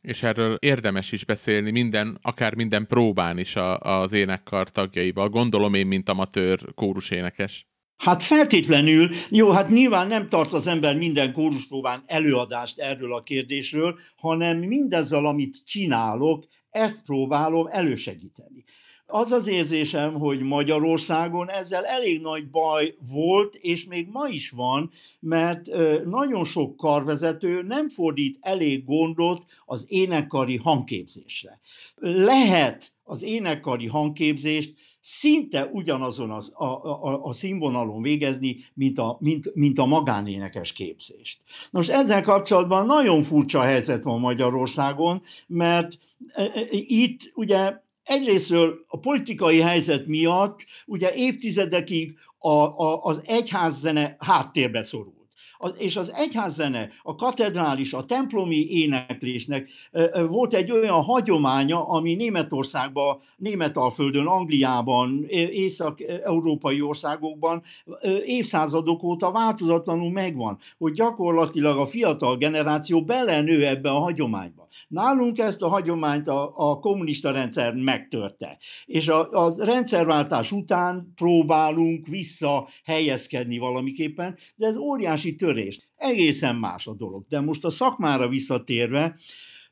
és 0.00 0.22
erről 0.22 0.56
érdemes 0.60 1.12
is 1.12 1.24
beszélni 1.24 1.70
minden, 1.70 2.18
akár 2.22 2.54
minden 2.54 2.86
próbán 2.86 3.38
is 3.38 3.56
a, 3.56 3.78
az 3.78 4.12
énekkar 4.12 4.70
tagjaival. 4.70 5.28
Gondolom 5.28 5.74
én, 5.74 5.86
mint 5.86 6.08
amatőr 6.08 6.74
kórusénekes. 6.74 7.66
Hát 7.96 8.22
feltétlenül, 8.22 9.08
jó, 9.30 9.50
hát 9.50 9.68
nyilván 9.68 10.08
nem 10.08 10.28
tart 10.28 10.52
az 10.52 10.66
ember 10.66 10.96
minden 10.96 11.32
kóruspróbán 11.32 12.02
előadást 12.06 12.78
erről 12.78 13.14
a 13.14 13.22
kérdésről, 13.22 13.98
hanem 14.16 14.58
mindezzel, 14.58 15.26
amit 15.26 15.66
csinálok, 15.66 16.44
ezt 16.70 17.04
próbálom 17.04 17.68
elősegíteni. 17.70 18.64
Az 19.08 19.32
az 19.32 19.46
érzésem, 19.46 20.14
hogy 20.14 20.40
Magyarországon 20.40 21.50
ezzel 21.50 21.84
elég 21.84 22.20
nagy 22.20 22.50
baj 22.50 22.94
volt, 23.10 23.54
és 23.54 23.84
még 23.84 24.08
ma 24.10 24.28
is 24.28 24.50
van, 24.50 24.90
mert 25.20 25.68
nagyon 26.04 26.44
sok 26.44 26.76
karvezető 26.76 27.62
nem 27.62 27.90
fordít 27.90 28.38
elég 28.40 28.84
gondot 28.84 29.44
az 29.64 29.84
énekkari 29.88 30.56
hangképzésre. 30.56 31.60
Lehet 32.00 32.94
az 33.04 33.22
énekkari 33.22 33.86
hangképzést 33.86 34.74
szinte 35.00 35.66
ugyanazon 35.72 36.30
az, 36.30 36.52
a, 36.54 36.64
a, 36.64 37.24
a 37.24 37.32
színvonalon 37.32 38.02
végezni, 38.02 38.56
mint 38.74 38.98
a, 38.98 39.16
mint, 39.20 39.54
mint 39.54 39.78
a 39.78 39.84
magánénekes 39.84 40.72
képzést. 40.72 41.40
Nos, 41.70 41.88
ezzel 41.88 42.22
kapcsolatban 42.22 42.86
nagyon 42.86 43.22
furcsa 43.22 43.60
helyzet 43.60 44.02
van 44.02 44.20
Magyarországon, 44.20 45.22
mert 45.46 45.98
itt 46.70 47.32
ugye 47.34 47.84
egyrésztről 48.06 48.84
a 48.88 48.98
politikai 48.98 49.60
helyzet 49.60 50.06
miatt 50.06 50.66
ugye 50.86 51.14
évtizedekig 51.14 52.18
a, 52.38 52.48
a, 52.48 53.04
az 53.04 53.22
egyházzene 53.24 54.16
háttérbe 54.18 54.82
szorult 54.82 55.15
és 55.78 55.96
az 55.96 56.12
egyházzene, 56.12 56.88
a 57.02 57.14
katedrális, 57.14 57.92
a 57.92 58.04
templomi 58.04 58.66
éneklésnek 58.70 59.70
volt 60.28 60.54
egy 60.54 60.70
olyan 60.70 61.02
hagyománya, 61.02 61.88
ami 61.88 62.14
Németországban, 62.14 63.20
Németalföldön, 63.36 64.26
Angliában, 64.26 65.24
észak-európai 65.50 66.80
országokban 66.80 67.62
évszázadok 68.24 69.02
óta 69.02 69.30
változatlanul 69.30 70.10
megvan, 70.10 70.58
hogy 70.78 70.92
gyakorlatilag 70.92 71.78
a 71.78 71.86
fiatal 71.86 72.36
generáció 72.36 73.04
belenő 73.04 73.66
ebbe 73.66 73.90
a 73.90 73.98
hagyományba. 73.98 74.66
Nálunk 74.88 75.38
ezt 75.38 75.62
a 75.62 75.68
hagyományt 75.68 76.28
a, 76.28 76.52
a 76.56 76.78
kommunista 76.78 77.30
rendszer 77.30 77.74
megtörte. 77.74 78.58
És 78.84 79.08
a, 79.08 79.30
a 79.30 79.52
rendszerváltás 79.58 80.52
után 80.52 81.12
próbálunk 81.14 82.06
visszahelyezkedni 82.06 83.58
valamiképpen, 83.58 84.36
de 84.56 84.66
ez 84.66 84.76
óriási 84.76 85.34
törést. 85.46 85.88
Egészen 85.96 86.56
más 86.56 86.86
a 86.86 86.94
dolog. 86.94 87.26
De 87.28 87.40
most 87.40 87.64
a 87.64 87.70
szakmára 87.70 88.28
visszatérve, 88.28 89.16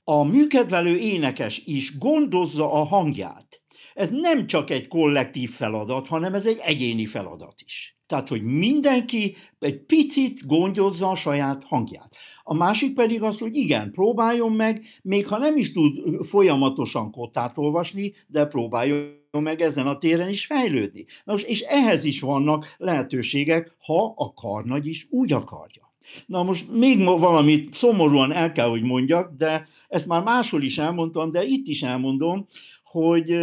a 0.05 0.23
műkedvelő 0.23 0.99
énekes 0.99 1.63
is 1.65 1.99
gondozza 1.99 2.73
a 2.73 2.85
hangját. 2.85 3.63
Ez 3.95 4.11
nem 4.11 4.47
csak 4.47 4.71
egy 4.71 4.89
kollektív 4.89 5.51
feladat, 5.51 6.09
hanem 6.09 6.35
ez 6.35 6.47
egy 6.47 6.59
egyéni 6.63 7.07
feladat 7.07 7.55
is. 7.65 7.94
Tehát, 8.07 8.29
hogy 8.29 8.43
mindenki 8.43 9.37
egy 9.59 9.81
picit 9.81 10.47
gondozza 10.47 11.09
a 11.09 11.15
saját 11.15 11.65
hangját. 11.65 12.17
A 12.43 12.55
másik 12.55 12.95
pedig 12.95 13.23
az, 13.23 13.39
hogy 13.39 13.57
igen, 13.57 13.91
próbáljon 13.91 14.53
meg, 14.53 14.85
még 15.03 15.27
ha 15.27 15.39
nem 15.39 15.57
is 15.57 15.73
tud 15.73 16.25
folyamatosan 16.27 17.11
kotát 17.11 17.59
olvasni, 17.59 18.13
de 18.27 18.47
próbáljon 18.47 19.23
meg 19.31 19.61
ezen 19.61 19.87
a 19.87 19.99
téren 19.99 20.29
is 20.29 20.47
fejlődni. 20.47 21.05
Na 21.25 21.33
most, 21.33 21.47
és 21.47 21.61
ehhez 21.61 22.05
is 22.05 22.21
vannak 22.21 22.75
lehetőségek, 22.79 23.77
ha 23.79 24.15
a 24.17 24.33
karnagy 24.33 24.87
is 24.87 25.07
úgy 25.11 25.33
akarja. 25.33 25.93
Na 26.27 26.43
most 26.43 26.71
még 26.73 27.05
valamit 27.05 27.75
szomorúan 27.75 28.33
el 28.33 28.53
kell, 28.53 28.69
hogy 28.69 28.83
mondjak, 28.83 29.37
de 29.37 29.69
ezt 29.89 30.07
már 30.07 30.23
máshol 30.23 30.63
is 30.63 30.79
elmondtam, 30.79 31.31
de 31.31 31.45
itt 31.45 31.67
is 31.67 31.83
elmondom, 31.83 32.47
hogy 32.83 33.39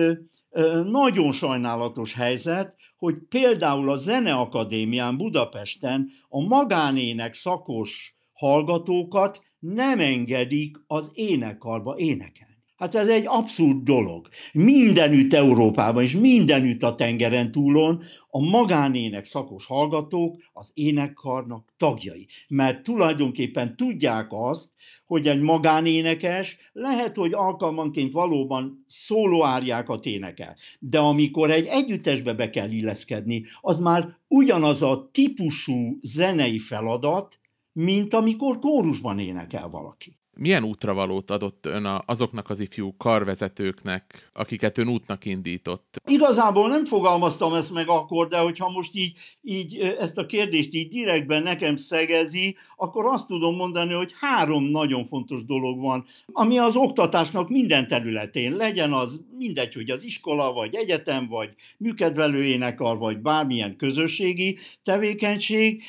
nagyon 0.85 1.31
sajnálatos 1.31 2.13
helyzet, 2.13 2.75
hogy 3.01 3.15
például 3.29 3.89
a 3.89 3.95
Zeneakadémián 3.95 5.17
Budapesten 5.17 6.09
a 6.29 6.39
magánének 6.47 7.33
szakos 7.33 8.15
hallgatókat 8.33 9.43
nem 9.59 9.99
engedik 9.99 10.77
az 10.87 11.11
énekarba 11.13 11.97
énekelni. 11.97 12.50
Hát 12.81 12.95
ez 12.95 13.07
egy 13.07 13.23
abszurd 13.27 13.83
dolog. 13.83 14.27
Mindenütt 14.53 15.33
Európában 15.33 16.03
és 16.03 16.15
mindenütt 16.15 16.83
a 16.83 16.95
tengeren 16.95 17.51
túlon 17.51 18.01
a 18.29 18.39
magánének 18.39 19.25
szakos 19.25 19.65
hallgatók 19.65 20.35
az 20.53 20.71
énekkarnak 20.73 21.73
tagjai. 21.77 22.27
Mert 22.47 22.83
tulajdonképpen 22.83 23.75
tudják 23.75 24.27
azt, 24.29 24.69
hogy 25.05 25.27
egy 25.27 25.41
magánénekes 25.41 26.57
lehet, 26.73 27.15
hogy 27.15 27.33
alkalmanként 27.33 28.11
valóban 28.11 28.85
szólóárjákat 28.87 30.05
énekel. 30.05 30.55
De 30.79 30.99
amikor 30.99 31.51
egy 31.51 31.65
együttesbe 31.65 32.33
be 32.33 32.49
kell 32.49 32.71
illeszkedni, 32.71 33.43
az 33.61 33.79
már 33.79 34.17
ugyanaz 34.27 34.81
a 34.81 35.09
típusú 35.11 35.97
zenei 36.01 36.59
feladat, 36.59 37.39
mint 37.73 38.13
amikor 38.13 38.59
kórusban 38.59 39.19
énekel 39.19 39.69
valaki 39.69 40.19
milyen 40.37 40.63
útravalót 40.63 41.31
adott 41.31 41.65
ön 41.65 42.01
azoknak 42.05 42.49
az 42.49 42.59
ifjú 42.59 42.95
karvezetőknek, 42.97 44.29
akiket 44.33 44.77
ön 44.77 44.87
útnak 44.87 45.25
indított? 45.25 46.01
Igazából 46.05 46.69
nem 46.69 46.85
fogalmaztam 46.85 47.53
ezt 47.53 47.73
meg 47.73 47.87
akkor, 47.87 48.27
de 48.27 48.37
hogyha 48.37 48.69
most 48.69 48.95
így, 48.95 49.13
így 49.41 49.77
ezt 49.77 50.17
a 50.17 50.25
kérdést 50.25 50.73
így 50.73 50.87
direktben 50.87 51.43
nekem 51.43 51.75
szegezi, 51.75 52.55
akkor 52.75 53.05
azt 53.05 53.27
tudom 53.27 53.55
mondani, 53.55 53.93
hogy 53.93 54.13
három 54.19 54.63
nagyon 54.63 55.05
fontos 55.05 55.45
dolog 55.45 55.79
van, 55.79 56.05
ami 56.25 56.57
az 56.57 56.75
oktatásnak 56.75 57.49
minden 57.49 57.87
területén, 57.87 58.55
legyen 58.55 58.93
az 58.93 59.25
mindegy, 59.37 59.73
hogy 59.73 59.89
az 59.89 60.03
iskola, 60.03 60.53
vagy 60.53 60.75
egyetem, 60.75 61.27
vagy 61.27 61.49
műkedvelő 61.77 62.45
énekar, 62.45 62.97
vagy 62.97 63.17
bármilyen 63.17 63.75
közösségi 63.75 64.57
tevékenység, 64.83 65.83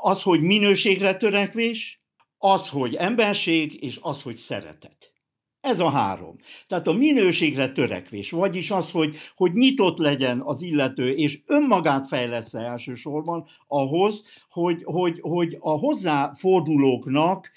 az, 0.00 0.22
hogy 0.22 0.40
minőségre 0.40 1.14
törekvés, 1.14 1.99
az, 2.42 2.68
hogy 2.68 2.94
emberség, 2.94 3.82
és 3.82 3.98
az, 4.02 4.22
hogy 4.22 4.36
szeretet. 4.36 5.12
Ez 5.60 5.80
a 5.80 5.88
három. 5.88 6.36
Tehát 6.66 6.86
a 6.86 6.92
minőségre 6.92 7.72
törekvés, 7.72 8.30
vagyis 8.30 8.70
az, 8.70 8.90
hogy, 8.90 9.16
hogy 9.34 9.52
nyitott 9.52 9.98
legyen 9.98 10.40
az 10.40 10.62
illető, 10.62 11.14
és 11.14 11.38
önmagát 11.46 12.08
fejlesz 12.08 12.54
elsősorban 12.54 13.46
ahhoz, 13.66 14.24
hogy, 14.50 14.82
hogy, 14.84 15.18
hogy 15.20 15.56
a 15.60 15.70
hozzáfordulóknak 15.70 17.50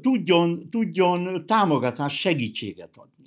tudjon, 0.00 0.70
tudjon 0.70 1.46
támogatás, 1.46 2.18
segítséget 2.18 2.96
adni. 2.96 3.17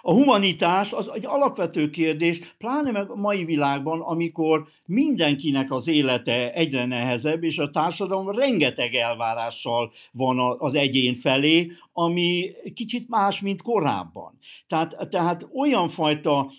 A 0.00 0.12
humanitás 0.12 0.92
az 0.92 1.10
egy 1.14 1.26
alapvető 1.26 1.90
kérdés, 1.90 2.54
pláne 2.58 3.00
a 3.00 3.14
mai 3.14 3.44
világban, 3.44 4.00
amikor 4.00 4.66
mindenkinek 4.86 5.72
az 5.72 5.88
élete 5.88 6.52
egyre 6.52 6.86
nehezebb, 6.86 7.44
és 7.44 7.58
a 7.58 7.70
társadalom 7.70 8.30
rengeteg 8.30 8.94
elvárással 8.94 9.92
van 10.12 10.56
az 10.58 10.74
egyén 10.74 11.14
felé, 11.14 11.72
ami 11.92 12.50
kicsit 12.74 13.08
más, 13.08 13.40
mint 13.40 13.62
korábban. 13.62 14.38
Tehát, 14.66 15.08
tehát 15.10 15.48
olyan 15.54 15.88
fajta 15.88 16.52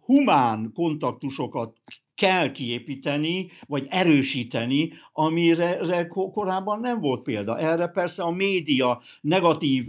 humán 0.00 0.72
kontaktusokat 0.74 1.82
kell 2.18 2.52
kiépíteni, 2.52 3.50
vagy 3.66 3.86
erősíteni, 3.88 4.92
amire 5.12 6.06
korábban 6.32 6.80
nem 6.80 7.00
volt 7.00 7.22
példa. 7.22 7.58
Erre 7.58 7.86
persze 7.86 8.22
a 8.22 8.30
média 8.30 9.00
negatív 9.20 9.84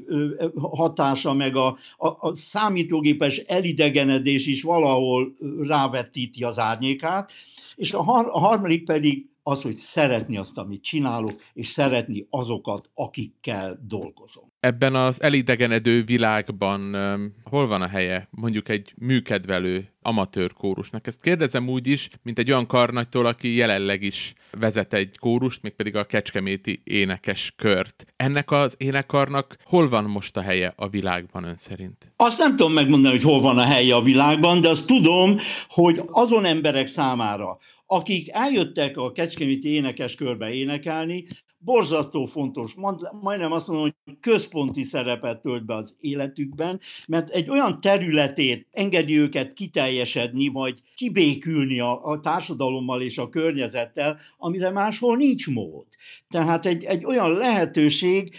hatása, 0.55 1.33
meg 1.33 1.55
a, 1.55 1.77
a, 1.97 2.07
a 2.07 2.33
számítógépes 2.33 3.37
elidegenedés 3.37 4.47
is 4.47 4.61
valahol 4.61 5.35
rávetíti 5.67 6.43
az 6.43 6.59
árnyékát, 6.59 7.31
és 7.75 7.93
a, 7.93 8.03
har, 8.03 8.27
a 8.31 8.39
harmadik 8.39 8.83
pedig 8.83 9.28
az, 9.49 9.62
hogy 9.62 9.73
szeretni 9.73 10.38
azt, 10.38 10.57
amit 10.57 10.83
csinálok, 10.83 11.41
és 11.53 11.67
szeretni 11.67 12.27
azokat, 12.29 12.89
akikkel 12.93 13.79
dolgozom. 13.88 14.43
Ebben 14.59 14.95
az 14.95 15.21
elidegenedő 15.21 16.03
világban 16.03 16.95
um, 16.95 17.33
hol 17.43 17.67
van 17.67 17.81
a 17.81 17.88
helye 17.88 18.27
mondjuk 18.31 18.69
egy 18.69 18.93
műkedvelő 18.97 19.93
amatőr 20.01 20.53
kórusnak? 20.53 21.07
Ezt 21.07 21.21
kérdezem 21.21 21.69
úgy 21.69 21.88
is, 21.88 22.09
mint 22.23 22.39
egy 22.39 22.51
olyan 22.51 22.67
karnagytól, 22.67 23.25
aki 23.25 23.55
jelenleg 23.55 24.01
is 24.01 24.33
vezet 24.51 24.93
egy 24.93 25.17
kórust, 25.17 25.62
mégpedig 25.62 25.95
a 25.95 26.05
Kecskeméti 26.05 26.81
énekes 26.83 27.53
kört. 27.57 28.05
Ennek 28.15 28.51
az 28.51 28.75
énekarnak 28.77 29.57
hol 29.63 29.89
van 29.89 30.03
most 30.03 30.38
a 30.38 30.41
helye 30.41 30.73
a 30.75 30.89
világban 30.89 31.43
ön 31.43 31.55
szerint? 31.55 32.12
Azt 32.15 32.39
nem 32.39 32.55
tudom 32.55 32.73
megmondani, 32.73 33.13
hogy 33.13 33.23
hol 33.23 33.41
van 33.41 33.57
a 33.57 33.65
helye 33.65 33.95
a 33.95 34.01
világban, 34.01 34.62
de 34.62 34.69
azt 34.69 34.88
tudom, 34.88 35.38
hogy 35.67 36.01
azon 36.12 36.45
emberek 36.45 36.88
számára, 36.88 37.57
akik 37.91 38.30
eljöttek 38.32 38.97
a 38.97 39.12
Kecskeméti 39.12 39.69
énekes 39.69 40.15
körbe 40.15 40.54
énekelni, 40.54 41.25
borzasztó 41.58 42.25
fontos, 42.25 42.75
majdnem 43.21 43.52
azt 43.52 43.67
mondom, 43.67 43.84
hogy 43.84 44.17
központi 44.19 44.84
szerepet 44.84 45.41
tölt 45.41 45.65
be 45.65 45.73
az 45.73 45.97
életükben, 45.99 46.80
mert 47.08 47.30
egy 47.30 47.49
olyan 47.49 47.82
területét 47.82 48.67
engedi 48.71 49.19
őket 49.19 49.54
kiteljesedni, 49.54 50.47
vagy 50.47 50.82
kibékülni 50.95 51.80
a, 51.80 52.06
a 52.06 52.19
társadalommal 52.19 53.02
és 53.02 53.17
a 53.17 53.30
környezettel, 53.30 54.19
amire 54.38 54.69
máshol 54.69 55.17
nincs 55.17 55.47
mód. 55.47 55.86
Tehát 56.30 56.65
egy, 56.65 56.84
egy 56.84 57.06
olyan 57.06 57.32
lehetőség, 57.32 58.36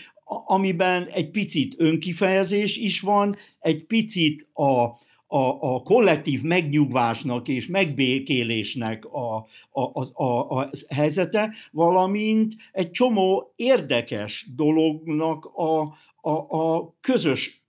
amiben 0.47 1.07
egy 1.07 1.31
picit 1.31 1.75
önkifejezés 1.79 2.77
is 2.77 3.01
van, 3.01 3.37
egy 3.61 3.85
picit 3.85 4.49
a, 4.53 4.99
a, 5.33 5.75
a 5.75 5.83
kollektív 5.83 6.43
megnyugvásnak 6.43 7.49
és 7.49 7.67
megbékélésnek 7.67 9.05
a, 9.05 9.37
a, 9.71 9.81
a, 9.83 10.25
a, 10.25 10.59
a 10.59 10.71
helyzete, 10.89 11.55
valamint 11.73 12.55
egy 12.73 12.91
csomó 12.91 13.53
érdekes 13.57 14.47
dolognak 14.57 15.45
a, 15.45 15.81
a, 16.21 16.57
a 16.59 16.95
közös 17.01 17.65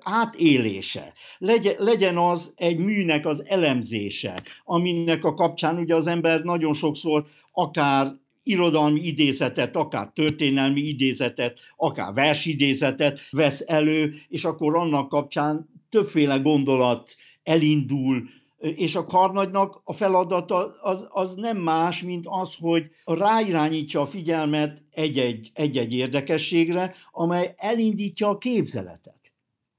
átélése, 0.00 1.12
legyen, 1.38 1.74
legyen 1.78 2.16
az 2.16 2.52
egy 2.56 2.78
műnek 2.78 3.26
az 3.26 3.44
elemzése, 3.46 4.34
aminek 4.64 5.24
a 5.24 5.34
kapcsán 5.34 5.78
ugye 5.78 5.94
az 5.94 6.06
ember 6.06 6.42
nagyon 6.42 6.72
sokszor 6.72 7.24
akár 7.52 8.06
irodalmi 8.42 9.00
idézetet, 9.00 9.76
akár 9.76 10.10
történelmi 10.14 10.80
idézetet, 10.80 11.60
akár 11.76 12.12
versidézetet 12.12 13.20
vesz 13.30 13.64
elő, 13.66 14.14
és 14.28 14.44
akkor 14.44 14.76
annak 14.76 15.08
kapcsán 15.08 15.70
többféle 15.92 16.36
gondolat 16.36 17.14
elindul, 17.42 18.22
és 18.58 18.94
a 18.94 19.04
karnagynak 19.04 19.80
a 19.84 19.92
feladata 19.92 20.76
az, 20.80 21.06
az 21.08 21.34
nem 21.34 21.56
más, 21.56 22.02
mint 22.02 22.24
az, 22.28 22.54
hogy 22.54 22.90
ráirányítsa 23.04 24.00
a 24.00 24.06
figyelmet 24.06 24.82
egy-egy, 24.90 25.50
egy-egy 25.54 25.92
érdekességre, 25.92 26.94
amely 27.12 27.54
elindítja 27.56 28.28
a 28.28 28.38
képzeletet 28.38 29.22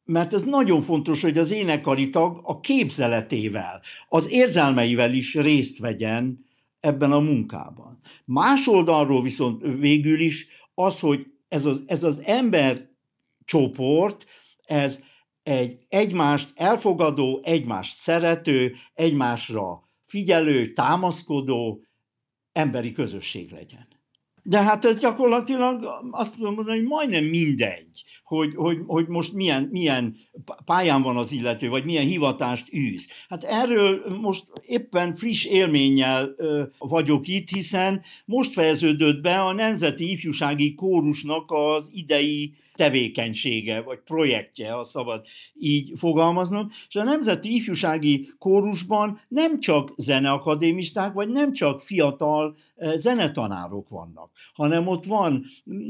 mert 0.05 0.33
ez 0.33 0.43
nagyon 0.43 0.81
fontos, 0.81 1.21
hogy 1.21 1.37
az 1.37 1.51
énekari 1.51 2.09
tag 2.09 2.39
a 2.43 2.59
képzeletével, 2.59 3.81
az 4.09 4.31
érzelmeivel 4.31 5.13
is 5.13 5.35
részt 5.35 5.79
vegyen 5.79 6.45
ebben 6.79 7.11
a 7.11 7.19
munkában. 7.19 7.99
Más 8.25 8.67
oldalról 8.67 9.21
viszont 9.21 9.61
végül 9.79 10.19
is 10.19 10.47
az, 10.73 10.99
hogy 10.99 11.25
ez 11.47 11.65
az, 11.65 11.83
ez 11.87 12.03
az 12.03 12.21
ember 12.25 12.89
csoport, 13.45 14.25
ez 14.65 14.99
egy 15.43 15.77
egymást 15.89 16.51
elfogadó, 16.55 17.41
egymást 17.43 17.99
szerető, 17.99 18.75
egymásra 18.93 19.89
figyelő, 20.05 20.73
támaszkodó 20.73 21.83
emberi 22.51 22.91
közösség 22.91 23.51
legyen. 23.51 23.87
De 24.45 24.61
hát 24.61 24.85
ez 24.85 24.97
gyakorlatilag 24.97 25.85
azt 26.11 26.35
tudom 26.35 26.53
mondani, 26.53 26.77
hogy 26.77 26.87
majdnem 26.87 27.23
mindegy, 27.23 28.03
hogy, 28.23 28.55
hogy, 28.55 28.77
hogy 28.87 29.07
most 29.07 29.33
milyen, 29.33 29.67
milyen 29.71 30.15
pályán 30.65 31.01
van 31.01 31.17
az 31.17 31.31
illető, 31.31 31.69
vagy 31.69 31.85
milyen 31.85 32.05
hivatást 32.05 32.73
űz. 32.73 33.07
Hát 33.29 33.43
erről 33.43 34.17
most 34.21 34.45
éppen 34.61 35.15
friss 35.15 35.45
élménnyel 35.45 36.33
ö, 36.37 36.63
vagyok 36.77 37.27
itt, 37.27 37.49
hiszen 37.49 38.01
most 38.25 38.51
fejeződött 38.51 39.21
be 39.21 39.41
a 39.41 39.53
Nemzeti 39.53 40.11
Ifjúsági 40.11 40.73
Kórusnak 40.73 41.51
az 41.51 41.89
idei 41.93 42.53
tevékenysége, 42.75 43.81
vagy 43.81 43.99
projektje, 43.99 44.71
ha 44.71 44.83
szabad 44.83 45.25
így 45.53 45.91
fogalmaznom, 45.95 46.67
és 46.87 46.95
a 46.95 47.03
Nemzeti 47.03 47.55
Ifjúsági 47.55 48.29
Kórusban 48.37 49.21
nem 49.27 49.59
csak 49.59 49.93
zeneakadémisták, 49.95 51.13
vagy 51.13 51.29
nem 51.29 51.51
csak 51.51 51.81
fiatal 51.81 52.55
eh, 52.75 52.93
zenetanárok 52.95 53.89
vannak, 53.89 54.31
hanem 54.53 54.87
ott 54.87 55.05
van 55.05 55.45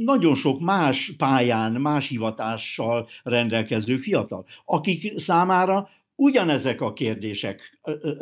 nagyon 0.06 0.36
sok 0.36 0.60
más 0.60 1.12
pályán, 1.18 1.72
más 1.72 2.08
hivatással 2.08 3.08
rendelkező 3.24 3.98
fiatal, 3.98 4.46
akik 4.66 5.20
számára 5.20 5.90
ugyanezek 6.16 6.82
a 6.82 6.94
kérdések 6.94 7.80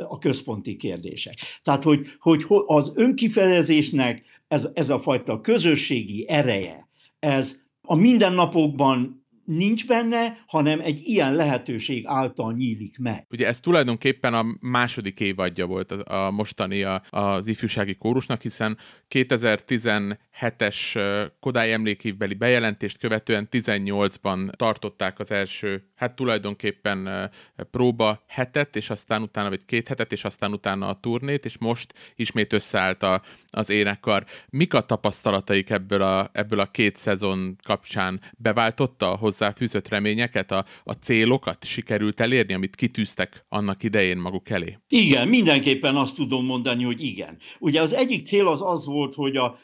a 0.07 0.17
központi 0.17 0.75
kérdések. 0.75 1.33
Tehát, 1.63 1.83
hogy, 1.83 2.07
hogy 2.19 2.45
az 2.65 2.91
önkifejezésnek 2.95 4.43
ez, 4.47 4.69
ez 4.73 4.89
a 4.89 4.99
fajta 4.99 5.41
közösségi 5.41 6.25
ereje, 6.29 6.89
ez 7.19 7.60
a 7.81 7.95
mindennapokban 7.95 9.21
nincs 9.45 9.87
benne, 9.87 10.43
hanem 10.47 10.79
egy 10.79 10.99
ilyen 11.03 11.35
lehetőség 11.35 12.03
által 12.07 12.53
nyílik 12.53 12.97
meg. 12.97 13.25
Ugye 13.29 13.47
ez 13.47 13.59
tulajdonképpen 13.59 14.33
a 14.33 14.45
második 14.59 15.19
évadja 15.19 15.65
volt 15.65 15.91
a, 15.91 16.25
a 16.25 16.31
mostani 16.31 16.83
a, 16.83 17.01
az 17.09 17.47
ifjúsági 17.47 17.95
kórusnak, 17.95 18.41
hiszen 18.41 18.77
2017-es 19.09 21.01
Kodály 21.39 21.73
emlékívbeli 21.73 22.33
bejelentést 22.33 22.97
követően 22.97 23.47
18-ban 23.51 24.51
tartották 24.55 25.19
az 25.19 25.31
első, 25.31 25.90
hát 26.01 26.15
tulajdonképpen 26.15 27.29
próba 27.71 28.23
hetet, 28.27 28.75
és 28.75 28.89
aztán 28.89 29.21
utána, 29.21 29.49
vagy 29.49 29.65
két 29.65 29.87
hetet, 29.87 30.11
és 30.11 30.23
aztán 30.23 30.51
utána 30.51 30.87
a 30.87 30.99
turnét, 30.99 31.45
és 31.45 31.57
most 31.57 31.93
ismét 32.15 32.53
összeállt 32.53 33.03
a, 33.03 33.21
az 33.47 33.69
énekkar. 33.69 34.25
Mik 34.49 34.73
a 34.73 34.81
tapasztalataik 34.81 35.69
ebből 35.69 36.01
a, 36.01 36.29
ebből 36.33 36.59
a 36.59 36.71
két 36.71 36.95
szezon 36.95 37.57
kapcsán? 37.63 38.21
Beváltotta 38.37 39.11
a 39.11 39.15
hozzáfűzött 39.15 39.87
reményeket, 39.87 40.51
a, 40.51 40.65
a 40.83 40.91
célokat 40.91 41.63
sikerült 41.63 42.19
elérni, 42.19 42.53
amit 42.53 42.75
kitűztek 42.75 43.45
annak 43.49 43.83
idején 43.83 44.17
maguk 44.17 44.49
elé? 44.49 44.77
Igen, 44.87 45.27
mindenképpen 45.27 45.95
azt 45.95 46.15
tudom 46.15 46.45
mondani, 46.45 46.83
hogy 46.83 47.01
igen. 47.01 47.37
Ugye 47.59 47.81
az 47.81 47.93
egyik 47.93 48.25
cél 48.25 48.47
az 48.47 48.61
az 48.61 48.85
volt, 48.85 49.13
hogy 49.13 49.35
a 49.35 49.55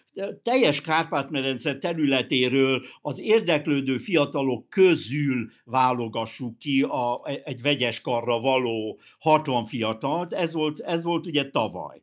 teljes 0.43 0.81
Kárpát-medence 0.81 1.77
területéről 1.77 2.83
az 3.01 3.19
érdeklődő 3.19 3.97
fiatalok 3.97 4.69
közül 4.69 5.49
válogassuk 6.27 6.59
ki 6.59 6.81
a, 6.81 7.21
egy 7.43 7.61
vegyes 7.61 8.01
karra 8.01 8.39
való 8.39 8.99
60 9.19 9.65
fiatalt. 9.65 10.33
Ez 10.33 10.53
volt, 10.53 10.79
ez 10.79 11.03
volt 11.03 11.25
ugye 11.25 11.49
tavaly. 11.49 12.01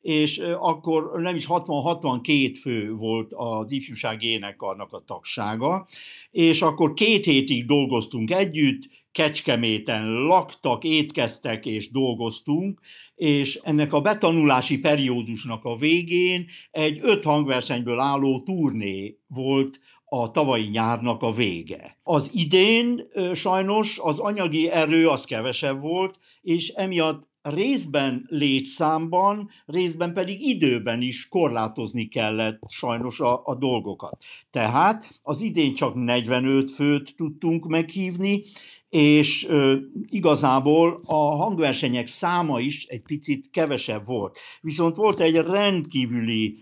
És 0.00 0.38
akkor 0.58 1.20
nem 1.20 1.34
is 1.34 1.46
60-62 1.48 2.56
fő 2.60 2.92
volt 2.92 3.32
az 3.32 3.70
ifjúsági 3.70 4.26
énekarnak 4.26 4.92
a 4.92 5.02
tagsága, 5.06 5.86
és 6.30 6.62
akkor 6.62 6.94
két 6.94 7.24
hétig 7.24 7.66
dolgoztunk 7.66 8.30
együtt, 8.30 8.82
Kecskeméten 9.12 10.06
laktak, 10.12 10.84
étkeztek 10.84 11.66
és 11.66 11.90
dolgoztunk, 11.90 12.80
és 13.14 13.54
ennek 13.54 13.92
a 13.92 14.00
betanulási 14.00 14.78
periódusnak 14.78 15.64
a 15.64 15.76
végén 15.76 16.46
egy 16.70 16.98
öt 17.02 17.24
hangversenyből 17.24 18.00
álló 18.00 18.40
turné 18.40 19.18
volt 19.26 19.80
a 20.08 20.30
tavalyi 20.30 20.68
nyárnak 20.68 21.22
a 21.22 21.32
vége. 21.32 21.98
Az 22.02 22.30
idén 22.34 23.02
sajnos 23.34 23.98
az 23.98 24.18
anyagi 24.18 24.70
erő 24.70 25.08
az 25.08 25.24
kevesebb 25.24 25.80
volt, 25.80 26.18
és 26.42 26.68
emiatt 26.68 27.28
részben 27.42 28.26
létszámban, 28.28 29.50
részben 29.66 30.12
pedig 30.12 30.40
időben 30.40 31.02
is 31.02 31.28
korlátozni 31.28 32.08
kellett 32.08 32.60
sajnos 32.68 33.20
a, 33.20 33.40
a 33.44 33.54
dolgokat. 33.54 34.24
Tehát 34.50 35.20
az 35.22 35.40
idén 35.40 35.74
csak 35.74 35.94
45 35.94 36.70
főt 36.70 37.14
tudtunk 37.16 37.66
meghívni, 37.66 38.42
és 38.88 39.46
ö, 39.48 39.76
igazából 40.06 41.00
a 41.04 41.14
hangversenyek 41.14 42.06
száma 42.06 42.60
is 42.60 42.84
egy 42.84 43.02
picit 43.02 43.50
kevesebb 43.50 44.06
volt. 44.06 44.38
Viszont 44.60 44.96
volt 44.96 45.20
egy 45.20 45.34
rendkívüli 45.34 46.58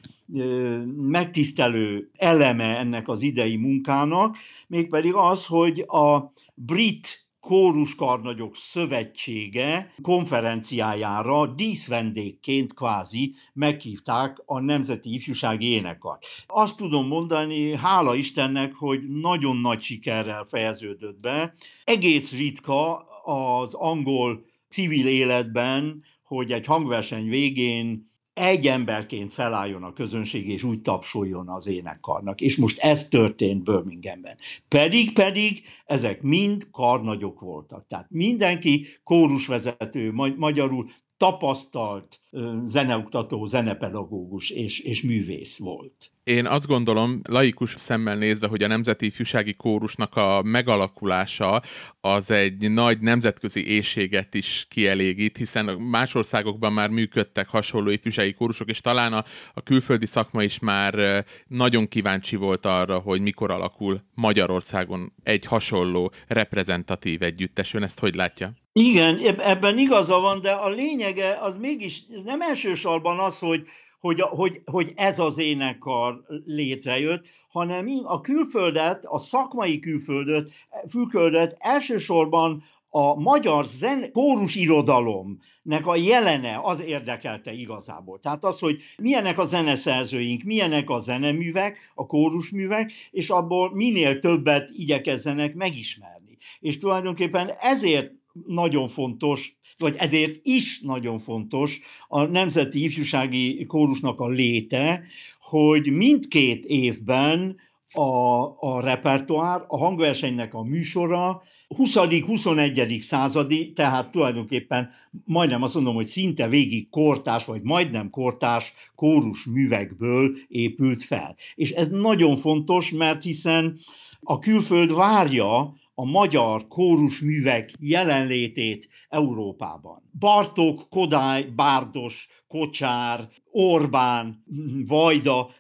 megtisztelő 0.97 2.11
eleme 2.17 2.79
ennek 2.79 3.09
az 3.09 3.23
idei 3.23 3.57
munkának, 3.57 4.37
mégpedig 4.67 5.15
az, 5.15 5.47
hogy 5.47 5.85
a 5.87 6.33
brit 6.55 7.25
Kóruskarnagyok 7.41 8.57
Szövetsége 8.57 9.95
konferenciájára 10.03 11.47
díszvendégként 11.47 12.75
kvázi 12.75 13.35
meghívták 13.53 14.43
a 14.47 14.61
Nemzeti 14.61 15.15
Ifjúsági 15.15 15.67
Énekart. 15.67 16.27
Azt 16.47 16.77
tudom 16.77 17.07
mondani, 17.07 17.77
hála 17.77 18.15
Istennek, 18.15 18.75
hogy 18.75 19.09
nagyon 19.09 19.57
nagy 19.57 19.81
sikerrel 19.81 20.45
fejeződött 20.45 21.21
be. 21.21 21.55
Egész 21.85 22.33
ritka 22.37 22.97
az 23.25 23.75
angol 23.75 24.45
civil 24.69 25.07
életben, 25.07 26.03
hogy 26.23 26.53
egy 26.53 26.67
hangverseny 26.67 27.29
végén 27.29 28.13
egy 28.35 28.67
emberként 28.67 29.33
felálljon 29.33 29.83
a 29.83 29.93
közönség, 29.93 30.49
és 30.49 30.63
úgy 30.63 30.81
tapsoljon 30.81 31.49
az 31.49 31.67
énekkarnak. 31.67 32.41
És 32.41 32.57
most 32.57 32.79
ez 32.79 33.09
történt 33.09 33.65
Birminghamben. 33.65 34.37
Pedig, 34.69 35.13
pedig 35.13 35.63
ezek 35.85 36.23
mind 36.23 36.67
karnagyok 36.71 37.41
voltak. 37.41 37.87
Tehát 37.87 38.07
mindenki 38.11 38.87
kórusvezető, 39.03 40.13
magyarul 40.37 40.87
tapasztalt 41.25 42.21
zeneoktató, 42.65 43.47
zenepedagógus 43.47 44.51
és, 44.51 44.81
és 44.81 45.03
művész 45.03 45.59
volt. 45.59 46.11
Én 46.25 46.47
azt 46.47 46.67
gondolom, 46.67 47.21
laikus 47.29 47.75
szemmel 47.77 48.17
nézve, 48.17 48.47
hogy 48.47 48.63
a 48.63 48.67
Nemzeti 48.67 49.07
Ifjúsági 49.07 49.55
Kórusnak 49.55 50.17
a 50.17 50.43
megalakulása 50.43 51.63
az 52.01 52.31
egy 52.31 52.71
nagy 52.71 52.99
nemzetközi 52.99 53.67
éjséget 53.67 54.35
is 54.35 54.67
kielégít, 54.71 55.37
hiszen 55.37 55.65
más 55.65 56.15
országokban 56.15 56.73
már 56.73 56.91
működtek 56.91 57.49
hasonló 57.49 57.91
ifjúsági 57.91 58.33
kórusok, 58.33 58.69
és 58.69 58.81
talán 58.81 59.13
a, 59.13 59.25
a 59.55 59.63
külföldi 59.63 60.07
szakma 60.07 60.43
is 60.43 60.59
már 60.59 61.25
nagyon 61.47 61.89
kíváncsi 61.89 62.37
volt 62.37 62.67
arra, 62.67 62.99
hogy 62.99 63.21
mikor 63.21 63.51
alakul 63.51 64.05
Magyarországon 64.15 65.13
egy 65.23 65.45
hasonló 65.45 66.13
reprezentatív 66.27 67.23
együttes. 67.23 67.75
Ön 67.75 67.83
ezt 67.83 68.01
hogy 68.01 68.15
látja? 68.15 68.53
Igen, 68.77 69.39
ebben 69.39 69.79
igaza 69.79 70.21
van, 70.21 70.41
de 70.41 70.53
a 70.53 70.69
lényege 70.69 71.39
az 71.41 71.57
mégis, 71.57 72.03
ez 72.15 72.23
nem 72.23 72.41
elsősorban 72.41 73.19
az, 73.19 73.39
hogy 73.39 73.67
hogy, 74.01 74.21
hogy, 74.21 74.61
hogy 74.65 74.93
ez 74.97 75.19
az 75.19 75.39
énekkar 75.39 76.25
létrejött, 76.45 77.27
hanem 77.51 77.87
a 78.05 78.21
külföldet, 78.21 79.05
a 79.05 79.19
szakmai 79.19 79.79
külföldet, 79.79 80.51
külföldet 80.91 81.57
elsősorban 81.59 82.63
a 82.89 83.15
magyar 83.15 83.65
zen 83.65 84.13
kórus 84.13 84.55
irodalomnak 84.55 85.87
a 85.87 85.97
jelene 85.97 86.61
az 86.63 86.83
érdekelte 86.83 87.53
igazából. 87.53 88.21
Tehát 88.21 88.45
az, 88.45 88.59
hogy 88.59 88.83
milyenek 88.99 89.39
a 89.39 89.45
zeneszerzőink, 89.45 90.43
milyenek 90.43 90.91
a 90.91 90.99
zeneművek, 90.99 91.91
a 91.95 92.07
kórusművek, 92.07 92.93
és 93.11 93.31
abból 93.31 93.75
minél 93.75 94.19
többet 94.19 94.71
igyekezzenek 94.73 95.55
megismerni. 95.55 96.37
És 96.61 96.79
tulajdonképpen 96.79 97.51
ezért 97.61 98.13
nagyon 98.47 98.89
fontos, 98.89 99.59
vagy 99.79 99.95
ezért 99.99 100.39
is 100.43 100.81
nagyon 100.81 101.19
fontos 101.19 101.81
a 102.09 102.25
Nemzeti 102.25 102.85
Ifjúsági 102.85 103.65
Kórusnak 103.65 104.21
a 104.21 104.29
léte, 104.29 105.03
hogy 105.41 105.91
mindkét 105.91 106.65
évben 106.65 107.57
a, 107.95 108.43
a 108.61 108.81
repertoár, 108.81 109.65
a 109.67 109.77
hangversenynek 109.77 110.55
a 110.55 110.63
műsora 110.63 111.43
20.-21. 111.77 113.01
századi, 113.01 113.73
tehát 113.73 114.11
tulajdonképpen 114.11 114.91
majdnem 115.25 115.63
azt 115.63 115.75
mondom, 115.75 115.95
hogy 115.95 116.07
szinte 116.07 116.49
végig 116.49 116.89
kortás, 116.89 117.45
vagy 117.45 117.63
majdnem 117.63 118.11
kortás 118.11 118.73
kórus 118.95 119.45
művekből 119.45 120.35
épült 120.49 121.03
fel. 121.03 121.37
És 121.55 121.71
ez 121.71 121.89
nagyon 121.89 122.37
fontos, 122.37 122.91
mert 122.91 123.23
hiszen 123.23 123.79
a 124.21 124.39
külföld 124.39 124.95
várja 124.95 125.75
a 125.95 126.05
magyar 126.05 126.69
kórusművek 126.69 127.73
jelenlétét 127.79 128.89
Európában. 129.09 130.11
Bartók, 130.19 130.89
Kodály, 130.89 131.43
Bárdos, 131.43 132.29
Kocsár, 132.47 133.29
Orbán, 133.51 134.45
Vajda 134.87 135.51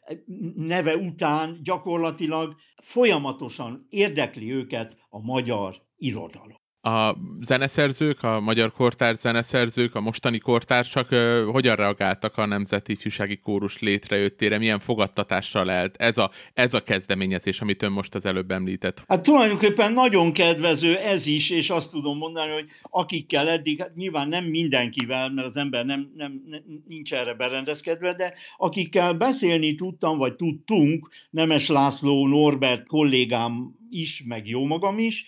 neve 0.55 0.97
után 0.97 1.61
gyakorlatilag 1.62 2.55
folyamatosan 2.83 3.87
érdekli 3.88 4.53
őket 4.53 4.97
a 5.09 5.18
magyar 5.18 5.83
irodalom 5.97 6.63
a 6.85 7.16
zeneszerzők, 7.40 8.23
a 8.23 8.40
magyar 8.40 8.73
kortárs 8.73 9.18
zeneszerzők, 9.18 9.94
a 9.94 10.01
mostani 10.01 10.38
kortársak 10.38 11.11
uh, 11.11 11.44
hogyan 11.51 11.77
reagáltak 11.77 12.38
a 12.38 12.47
Nemzeti 12.47 12.92
Ifjúsági 12.92 13.37
Kórus 13.37 13.79
létrejöttére, 13.79 14.59
milyen 14.59 14.79
fogadtatással 14.79 15.64
lehet 15.64 15.97
ez 15.97 16.18
a, 16.18 16.31
ez 16.55 16.75
a 16.75 16.81
kezdeményezés, 16.81 17.61
amit 17.61 17.83
ön 17.83 17.92
most 17.92 18.14
az 18.14 18.27
előbb 18.27 18.51
említett? 18.51 19.03
Hát 19.09 19.23
tulajdonképpen 19.23 19.92
nagyon 19.92 20.33
kedvező 20.33 20.97
ez 20.97 21.27
is, 21.27 21.51
és 21.51 21.70
azt 21.70 21.90
tudom 21.90 22.18
mondani, 22.18 22.53
hogy 22.53 22.66
akikkel 22.83 23.49
eddig, 23.49 23.81
hát 23.81 23.94
nyilván 23.94 24.29
nem 24.29 24.44
mindenkivel, 24.44 25.31
mert 25.31 25.49
az 25.49 25.57
ember 25.57 25.85
nem, 25.85 26.12
nem, 26.16 26.42
nem 26.47 26.62
nincs 26.88 27.14
erre 27.14 27.35
berendezkedve, 27.35 28.14
de 28.14 28.35
akikkel 28.57 29.12
beszélni 29.12 29.75
tudtam, 29.75 30.18
vagy 30.18 30.35
tudtunk, 30.35 31.09
Nemes 31.31 31.68
László, 31.68 32.27
Norbert 32.27 32.87
kollégám 32.87 33.75
is, 33.90 34.23
meg 34.27 34.49
jó 34.49 34.66
magam 34.66 34.99
is, 34.99 35.27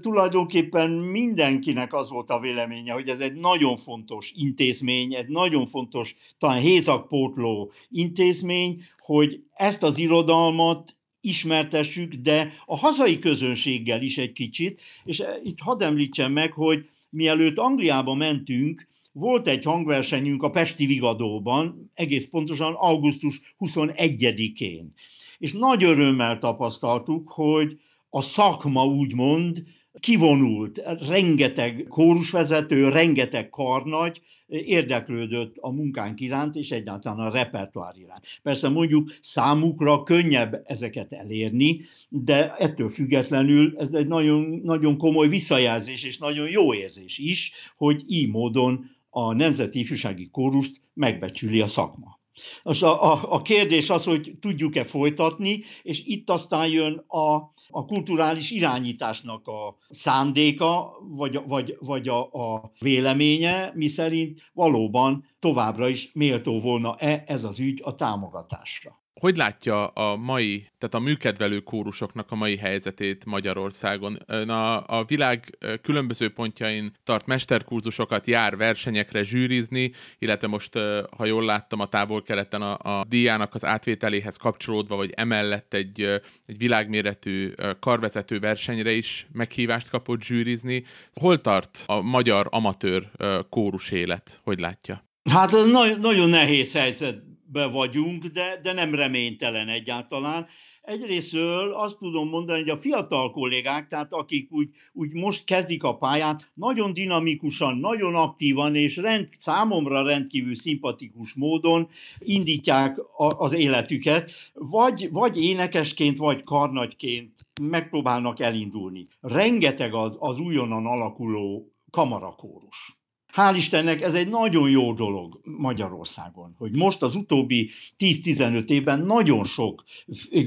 Tulajdonképpen 0.00 0.90
mindenkinek 0.90 1.94
az 1.94 2.10
volt 2.10 2.30
a 2.30 2.40
véleménye, 2.40 2.92
hogy 2.92 3.08
ez 3.08 3.20
egy 3.20 3.34
nagyon 3.34 3.76
fontos 3.76 4.32
intézmény, 4.36 5.14
egy 5.14 5.28
nagyon 5.28 5.66
fontos, 5.66 6.16
talán 6.38 6.60
hézakpótló 6.60 7.72
intézmény, 7.90 8.82
hogy 8.98 9.42
ezt 9.52 9.82
az 9.82 9.98
irodalmat 9.98 10.96
ismertessük, 11.20 12.14
de 12.14 12.52
a 12.66 12.76
hazai 12.76 13.18
közönséggel 13.18 14.02
is 14.02 14.18
egy 14.18 14.32
kicsit, 14.32 14.82
és 15.04 15.22
itt 15.42 15.58
hadd 15.58 15.82
említsem 15.82 16.32
meg, 16.32 16.52
hogy 16.52 16.88
mielőtt 17.10 17.56
Angliába 17.56 18.14
mentünk, 18.14 18.88
volt 19.12 19.46
egy 19.46 19.64
hangversenyünk 19.64 20.42
a 20.42 20.50
Pesti 20.50 20.86
Vigadóban, 20.86 21.90
egész 21.94 22.28
pontosan 22.30 22.74
augusztus 22.74 23.54
21-én. 23.60 24.92
És 25.38 25.52
nagy 25.52 25.84
örömmel 25.84 26.38
tapasztaltuk, 26.38 27.28
hogy 27.28 27.78
a 28.10 28.20
szakma 28.20 28.84
úgymond 28.84 29.62
kivonult, 30.00 30.82
rengeteg 31.08 31.86
kórusvezető, 31.88 32.88
rengeteg 32.88 33.50
karnagy 33.50 34.20
érdeklődött 34.46 35.56
a 35.56 35.70
munkánk 35.70 36.20
iránt, 36.20 36.54
és 36.54 36.70
egyáltalán 36.70 37.18
a 37.18 37.30
repertoár 37.30 37.94
iránt. 37.96 38.26
Persze 38.42 38.68
mondjuk 38.68 39.10
számukra 39.20 40.02
könnyebb 40.02 40.62
ezeket 40.66 41.12
elérni, 41.12 41.80
de 42.08 42.54
ettől 42.54 42.88
függetlenül 42.88 43.74
ez 43.78 43.94
egy 43.94 44.06
nagyon, 44.06 44.60
nagyon 44.64 44.96
komoly 44.96 45.28
visszajelzés, 45.28 46.04
és 46.04 46.18
nagyon 46.18 46.48
jó 46.48 46.74
érzés 46.74 47.18
is, 47.18 47.52
hogy 47.76 48.04
így 48.06 48.30
módon 48.30 48.90
a 49.10 49.32
Nemzeti 49.32 49.78
Ifjúsági 49.78 50.28
Kórust 50.30 50.80
megbecsüli 50.94 51.60
a 51.60 51.66
szakma. 51.66 52.17
Most 52.62 52.82
a, 52.82 53.12
a, 53.12 53.32
a 53.32 53.42
kérdés 53.42 53.90
az, 53.90 54.04
hogy 54.04 54.36
tudjuk-e 54.40 54.84
folytatni, 54.84 55.62
és 55.82 56.02
itt 56.06 56.30
aztán 56.30 56.68
jön 56.68 57.04
a, 57.06 57.34
a 57.68 57.84
kulturális 57.84 58.50
irányításnak 58.50 59.46
a 59.46 59.76
szándéka, 59.88 60.98
vagy, 61.08 61.40
vagy, 61.46 61.76
vagy 61.80 62.08
a, 62.08 62.20
a 62.20 62.72
véleménye, 62.78 63.72
miszerint 63.74 64.50
valóban 64.52 65.24
továbbra 65.38 65.88
is 65.88 66.10
méltó 66.12 66.60
volna-e 66.60 67.24
ez 67.26 67.44
az 67.44 67.60
ügy 67.60 67.80
a 67.84 67.94
támogatásra 67.94 69.06
hogy 69.20 69.36
látja 69.36 69.86
a 69.86 70.16
mai, 70.16 70.66
tehát 70.78 70.94
a 70.94 70.98
műkedvelő 70.98 71.60
kórusoknak 71.60 72.30
a 72.30 72.34
mai 72.34 72.56
helyzetét 72.56 73.24
Magyarországon? 73.24 74.14
A, 74.48 74.86
a 74.86 75.04
világ 75.04 75.58
különböző 75.82 76.28
pontjain 76.28 76.92
tart 77.04 77.26
mesterkurzusokat, 77.26 78.26
jár 78.26 78.56
versenyekre 78.56 79.22
zsűrizni, 79.22 79.92
illetve 80.18 80.46
most, 80.46 80.78
ha 81.16 81.24
jól 81.24 81.44
láttam, 81.44 81.80
a 81.80 81.88
távol-keleten 81.88 82.62
a, 82.62 82.98
a 82.98 83.04
díjának 83.08 83.54
az 83.54 83.64
átvételéhez 83.64 84.36
kapcsolódva, 84.36 84.96
vagy 84.96 85.12
emellett 85.16 85.74
egy, 85.74 86.20
egy 86.46 86.58
világméretű 86.58 87.52
karvezető 87.80 88.38
versenyre 88.38 88.92
is 88.92 89.26
meghívást 89.32 89.88
kapott 89.88 90.22
zsűrizni. 90.22 90.84
Hol 91.12 91.40
tart 91.40 91.82
a 91.86 92.00
magyar 92.00 92.46
amatőr 92.50 93.10
kórus 93.50 93.90
élet? 93.90 94.40
Hogy 94.42 94.58
látja? 94.58 95.06
Hát 95.30 95.50
nagyon, 95.50 95.98
nagyon 96.00 96.28
nehéz 96.28 96.72
helyzet 96.72 97.27
be 97.52 97.66
vagyunk, 97.66 98.24
de, 98.24 98.60
de 98.62 98.72
nem 98.72 98.94
reménytelen 98.94 99.68
egyáltalán. 99.68 100.46
Egyrésztől 100.82 101.72
azt 101.72 101.98
tudom 101.98 102.28
mondani, 102.28 102.58
hogy 102.58 102.68
a 102.68 102.76
fiatal 102.76 103.30
kollégák, 103.30 103.86
tehát 103.86 104.12
akik 104.12 104.52
úgy, 104.52 104.68
úgy 104.92 105.12
most 105.12 105.44
kezdik 105.44 105.82
a 105.82 105.96
pályát, 105.96 106.50
nagyon 106.54 106.92
dinamikusan, 106.92 107.76
nagyon 107.76 108.14
aktívan 108.14 108.74
és 108.74 108.96
rend, 108.96 109.28
számomra 109.38 110.02
rendkívül 110.02 110.54
szimpatikus 110.54 111.34
módon 111.34 111.88
indítják 112.18 112.98
a, 112.98 113.26
az 113.38 113.52
életüket, 113.52 114.30
vagy, 114.54 115.08
vagy 115.12 115.42
énekesként, 115.42 116.18
vagy 116.18 116.42
karnagyként 116.42 117.46
megpróbálnak 117.62 118.40
elindulni. 118.40 119.06
Rengeteg 119.20 119.94
az, 119.94 120.16
az 120.18 120.38
újonnan 120.38 120.86
alakuló 120.86 121.72
kamarakórus. 121.90 122.97
Hál' 123.38 123.56
Istennek 123.56 124.00
ez 124.00 124.14
egy 124.14 124.28
nagyon 124.28 124.70
jó 124.70 124.92
dolog 124.92 125.40
Magyarországon, 125.44 126.54
hogy 126.58 126.76
most 126.76 127.02
az 127.02 127.14
utóbbi 127.14 127.70
10-15 127.98 128.70
évben 128.70 129.00
nagyon 129.00 129.44
sok 129.44 129.82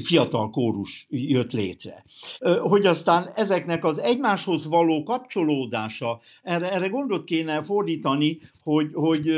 fiatal 0.05 0.49
kórus 0.49 1.07
jött 1.09 1.51
létre. 1.51 2.03
Hogy 2.61 2.85
aztán 2.85 3.27
ezeknek 3.35 3.85
az 3.85 3.99
egymáshoz 3.99 4.65
való 4.65 5.03
kapcsolódása, 5.03 6.19
erre, 6.43 6.71
erre 6.71 6.87
gondot 6.87 7.25
kéne 7.25 7.63
fordítani, 7.63 8.39
hogy, 8.63 8.89
hogy 8.93 9.29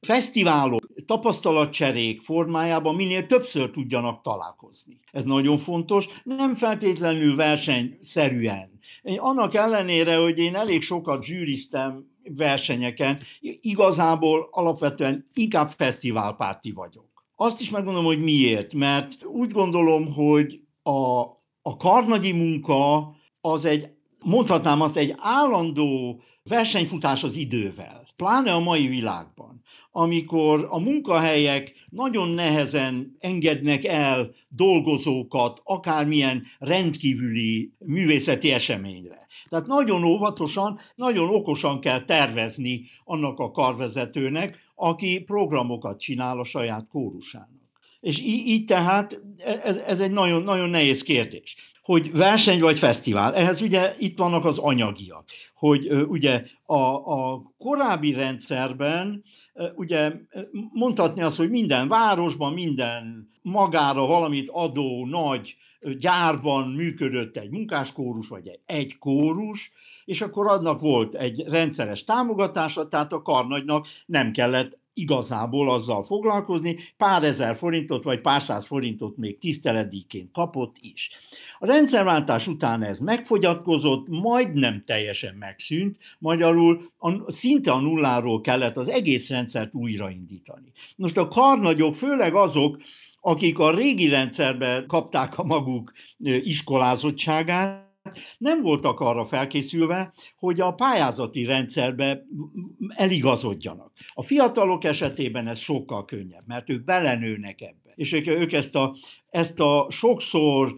fesztiválok, 0.00 0.86
tapasztalatcserék 1.06 2.20
formájában 2.20 2.94
minél 2.94 3.26
többször 3.26 3.70
tudjanak 3.70 4.20
találkozni. 4.22 5.00
Ez 5.12 5.24
nagyon 5.24 5.58
fontos, 5.58 6.08
nem 6.24 6.54
feltétlenül 6.54 7.36
versenyszerűen. 7.36 8.70
Annak 9.16 9.54
ellenére, 9.54 10.16
hogy 10.16 10.38
én 10.38 10.54
elég 10.54 10.82
sokat 10.82 11.24
zsűriztem 11.24 12.16
versenyeken, 12.36 13.18
igazából 13.60 14.48
alapvetően 14.50 15.28
inkább 15.34 15.68
fesztiválpárti 15.68 16.70
vagyok. 16.72 17.26
Azt 17.36 17.60
is 17.60 17.70
megmondom, 17.70 18.04
hogy 18.04 18.22
miért, 18.22 18.74
mert 18.74 19.24
úgy 19.24 19.50
gondolom, 19.50 20.12
hogy 20.12 20.60
a, 20.82 21.20
a 21.62 21.76
karnagyi 21.76 22.32
munka 22.32 23.12
az 23.40 23.64
egy, 23.64 23.88
mondhatnám 24.18 24.80
azt, 24.80 24.96
egy 24.96 25.14
állandó 25.16 26.20
versenyfutás 26.42 27.24
az 27.24 27.36
idővel, 27.36 28.06
pláne 28.16 28.52
a 28.52 28.58
mai 28.58 28.86
világban, 28.86 29.62
amikor 29.98 30.66
a 30.70 30.78
munkahelyek 30.78 31.74
nagyon 31.90 32.28
nehezen 32.28 33.16
engednek 33.18 33.84
el 33.84 34.30
dolgozókat 34.48 35.60
akármilyen 35.64 36.42
rendkívüli 36.58 37.72
művészeti 37.78 38.50
eseményre. 38.52 39.26
Tehát 39.48 39.66
nagyon 39.66 40.04
óvatosan, 40.04 40.78
nagyon 40.94 41.28
okosan 41.28 41.80
kell 41.80 42.04
tervezni 42.04 42.82
annak 43.04 43.38
a 43.38 43.50
karvezetőnek, 43.50 44.58
aki 44.74 45.22
programokat 45.22 46.00
csinál 46.00 46.38
a 46.38 46.44
saját 46.44 46.86
kórusának. 46.88 47.70
És 48.00 48.20
így, 48.20 48.46
így 48.46 48.64
tehát 48.64 49.20
ez, 49.62 49.76
ez 49.76 50.00
egy 50.00 50.12
nagyon, 50.12 50.42
nagyon 50.42 50.70
nehéz 50.70 51.02
kérdés. 51.02 51.56
Hogy 51.88 52.12
verseny 52.12 52.60
vagy 52.60 52.78
fesztivál. 52.78 53.34
Ehhez 53.34 53.62
ugye 53.62 53.94
itt 53.98 54.18
vannak 54.18 54.44
az 54.44 54.58
anyagiak, 54.58 55.24
hogy 55.54 55.92
ugye 56.08 56.44
a, 56.66 56.82
a 56.94 57.42
korábbi 57.58 58.12
rendszerben 58.12 59.24
ugye 59.74 60.12
mondhatni 60.72 61.22
azt, 61.22 61.36
hogy 61.36 61.50
minden 61.50 61.88
városban, 61.88 62.52
minden 62.52 63.30
magára 63.42 64.06
valamit 64.06 64.48
adó 64.52 65.06
nagy 65.06 65.56
gyárban 65.98 66.68
működött 66.68 67.36
egy 67.36 67.50
munkáskórus, 67.50 68.28
vagy 68.28 68.48
egy, 68.48 68.60
egy 68.66 68.98
kórus, 68.98 69.72
és 70.04 70.20
akkor 70.20 70.46
adnak 70.46 70.80
volt 70.80 71.14
egy 71.14 71.44
rendszeres 71.46 72.04
támogatása, 72.04 72.88
tehát 72.88 73.12
a 73.12 73.22
karnagynak 73.22 73.86
nem 74.06 74.32
kellett 74.32 74.78
igazából 74.98 75.70
azzal 75.70 76.02
foglalkozni, 76.02 76.76
pár 76.96 77.24
ezer 77.24 77.56
forintot 77.56 78.04
vagy 78.04 78.20
pár 78.20 78.42
száz 78.42 78.66
forintot 78.66 79.16
még 79.16 79.38
tiszteletdíjként 79.38 80.30
kapott 80.32 80.76
is. 80.80 81.10
A 81.58 81.66
rendszerváltás 81.66 82.46
után 82.46 82.82
ez 82.82 82.98
megfogyatkozott, 82.98 84.08
majdnem 84.08 84.82
teljesen 84.86 85.34
megszűnt, 85.34 85.96
magyarul 86.18 86.80
a, 86.98 87.32
szinte 87.32 87.72
a 87.72 87.80
nulláról 87.80 88.40
kellett 88.40 88.76
az 88.76 88.88
egész 88.88 89.30
rendszert 89.30 89.74
újraindítani. 89.74 90.72
Most 90.96 91.16
a 91.16 91.28
karnagyok, 91.28 91.94
főleg 91.94 92.34
azok, 92.34 92.78
akik 93.20 93.58
a 93.58 93.74
régi 93.74 94.08
rendszerben 94.08 94.86
kapták 94.86 95.38
a 95.38 95.44
maguk 95.44 95.92
iskolázottságát, 96.42 97.87
nem 98.38 98.62
voltak 98.62 99.00
arra 99.00 99.26
felkészülve, 99.26 100.12
hogy 100.36 100.60
a 100.60 100.74
pályázati 100.74 101.44
rendszerbe 101.44 102.26
eligazodjanak. 102.88 103.92
A 104.12 104.22
fiatalok 104.22 104.84
esetében 104.84 105.46
ez 105.46 105.58
sokkal 105.58 106.04
könnyebb, 106.04 106.46
mert 106.46 106.70
ők 106.70 106.84
belenőnek 106.84 107.60
ebbe. 107.60 107.92
És 107.94 108.12
ők, 108.12 108.26
ők 108.26 108.52
ezt, 108.52 108.74
a, 108.74 108.96
ezt 109.30 109.60
a 109.60 109.86
sokszor 109.90 110.76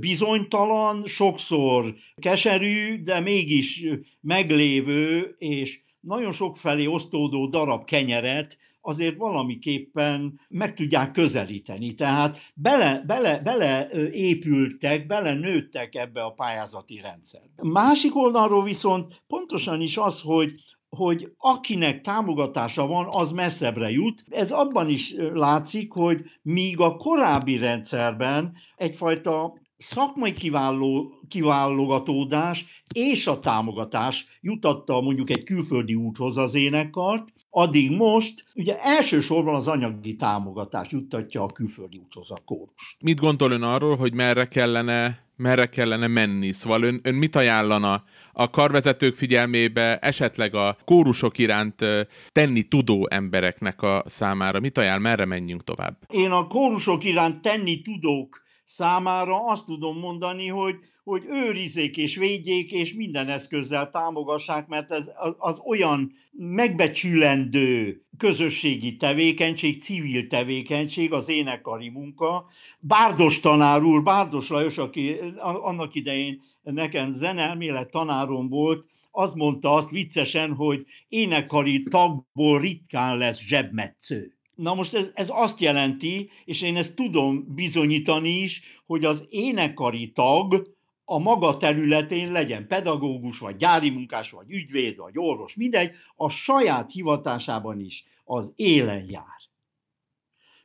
bizonytalan, 0.00 1.06
sokszor 1.06 1.94
keserű, 2.16 3.02
de 3.02 3.20
mégis 3.20 3.84
meglévő 4.20 5.34
és 5.38 5.80
nagyon 6.00 6.32
sok 6.32 6.56
felé 6.56 6.86
osztódó 6.86 7.46
darab 7.46 7.84
kenyeret 7.84 8.58
azért 8.86 9.16
valamiképpen 9.16 10.40
meg 10.48 10.74
tudják 10.74 11.10
közelíteni. 11.10 11.94
Tehát 11.94 12.38
bele, 12.54 13.02
bele, 13.06 13.38
bele 13.38 13.88
épültek, 14.12 15.06
bele 15.06 15.34
nőttek 15.34 15.94
ebbe 15.94 16.22
a 16.22 16.30
pályázati 16.30 17.00
rendszerbe. 17.00 17.62
Másik 17.62 18.16
oldalról 18.16 18.64
viszont 18.64 19.22
pontosan 19.26 19.80
is 19.80 19.96
az, 19.96 20.20
hogy 20.20 20.54
hogy 20.88 21.32
akinek 21.38 22.00
támogatása 22.00 22.86
van, 22.86 23.06
az 23.10 23.32
messzebbre 23.32 23.90
jut. 23.90 24.24
Ez 24.28 24.50
abban 24.50 24.88
is 24.88 25.14
látszik, 25.32 25.92
hogy 25.92 26.20
míg 26.42 26.80
a 26.80 26.96
korábbi 26.96 27.58
rendszerben 27.58 28.56
egyfajta 28.76 29.58
szakmai 29.76 30.32
kiváló, 30.32 31.12
kiválogatódás 31.28 32.82
és 32.94 33.26
a 33.26 33.40
támogatás 33.40 34.38
jutatta 34.40 35.00
mondjuk 35.00 35.30
egy 35.30 35.44
külföldi 35.44 35.94
úthoz 35.94 36.36
az 36.36 36.54
énekkart, 36.54 37.32
addig 37.50 37.90
most 37.90 38.44
ugye 38.54 38.78
elsősorban 38.78 39.54
az 39.54 39.68
anyagi 39.68 40.16
támogatás 40.16 40.90
juttatja 40.90 41.42
a 41.42 41.46
külföldi 41.46 41.98
úthoz 41.98 42.30
a 42.30 42.38
kórus. 42.44 42.96
Mit 43.00 43.20
gondol 43.20 43.50
ön 43.50 43.62
arról, 43.62 43.96
hogy 43.96 44.14
merre 44.14 44.48
kellene 44.48 45.24
merre 45.36 45.66
kellene 45.66 46.06
menni? 46.06 46.52
Szóval 46.52 46.82
ön, 46.82 47.00
ön 47.02 47.14
mit 47.14 47.36
ajánlana 47.36 48.04
a 48.32 48.50
karvezetők 48.50 49.14
figyelmébe, 49.14 49.98
esetleg 49.98 50.54
a 50.54 50.76
kórusok 50.84 51.38
iránt 51.38 51.84
tenni 52.32 52.62
tudó 52.62 53.08
embereknek 53.10 53.82
a 53.82 54.02
számára? 54.06 54.60
Mit 54.60 54.78
ajánl, 54.78 55.00
merre 55.00 55.24
menjünk 55.24 55.64
tovább? 55.64 55.96
Én 56.08 56.30
a 56.30 56.46
kórusok 56.46 57.04
iránt 57.04 57.42
tenni 57.42 57.82
tudók 57.82 58.45
számára 58.66 59.44
azt 59.44 59.64
tudom 59.64 59.98
mondani, 59.98 60.48
hogy, 60.48 60.74
hogy 61.04 61.24
őrizzék 61.28 61.96
és 61.96 62.16
védjék, 62.16 62.72
és 62.72 62.94
minden 62.94 63.28
eszközzel 63.28 63.90
támogassák, 63.90 64.66
mert 64.66 64.90
ez 64.92 65.10
az, 65.14 65.34
az 65.38 65.62
olyan 65.64 66.12
megbecsülendő 66.32 68.00
közösségi 68.16 68.96
tevékenység, 68.96 69.82
civil 69.82 70.26
tevékenység, 70.26 71.12
az 71.12 71.28
énekari 71.28 71.88
munka. 71.88 72.48
Bárdos 72.80 73.40
tanár 73.40 73.82
úr, 73.82 74.02
Bárdos 74.02 74.48
Lajos, 74.48 74.78
aki 74.78 75.16
annak 75.40 75.94
idején 75.94 76.42
nekem 76.62 77.10
zenelmélet 77.10 77.90
tanárom 77.90 78.48
volt, 78.48 78.86
az 79.10 79.32
mondta 79.32 79.72
azt 79.72 79.90
viccesen, 79.90 80.54
hogy 80.54 80.84
énekari 81.08 81.82
tagból 81.82 82.60
ritkán 82.60 83.16
lesz 83.16 83.40
zsebmetsző. 83.40 84.35
Na 84.56 84.74
most 84.74 84.94
ez, 84.94 85.10
ez 85.14 85.28
azt 85.30 85.60
jelenti, 85.60 86.30
és 86.44 86.62
én 86.62 86.76
ezt 86.76 86.94
tudom 86.94 87.54
bizonyítani 87.54 88.28
is, 88.28 88.80
hogy 88.86 89.04
az 89.04 89.26
énekari 89.30 90.12
tag 90.12 90.74
a 91.04 91.18
maga 91.18 91.56
területén 91.56 92.32
legyen 92.32 92.66
pedagógus, 92.66 93.38
vagy 93.38 93.56
gyári 93.56 93.90
munkás, 93.90 94.30
vagy 94.30 94.50
ügyvéd, 94.50 94.96
vagy 94.96 95.18
orvos, 95.18 95.54
mindegy, 95.54 95.94
a 96.16 96.28
saját 96.28 96.92
hivatásában 96.92 97.80
is 97.80 98.04
az 98.24 98.52
élen 98.56 99.04
jár. 99.08 99.44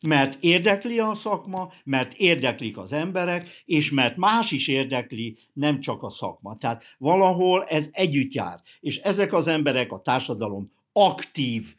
Mert 0.07 0.37
érdekli 0.39 0.99
a 0.99 1.15
szakma, 1.15 1.71
mert 1.83 2.13
érdeklik 2.13 2.77
az 2.77 2.91
emberek, 2.91 3.63
és 3.65 3.91
mert 3.91 4.17
más 4.17 4.51
is 4.51 4.67
érdekli, 4.67 5.37
nem 5.53 5.79
csak 5.79 6.03
a 6.03 6.09
szakma. 6.09 6.57
Tehát 6.57 6.95
valahol 6.97 7.63
ez 7.63 7.89
együtt 7.91 8.31
jár. 8.31 8.61
És 8.79 8.97
ezek 8.97 9.33
az 9.33 9.47
emberek 9.47 9.91
a 9.91 10.01
társadalom 10.01 10.71
aktív 10.93 11.75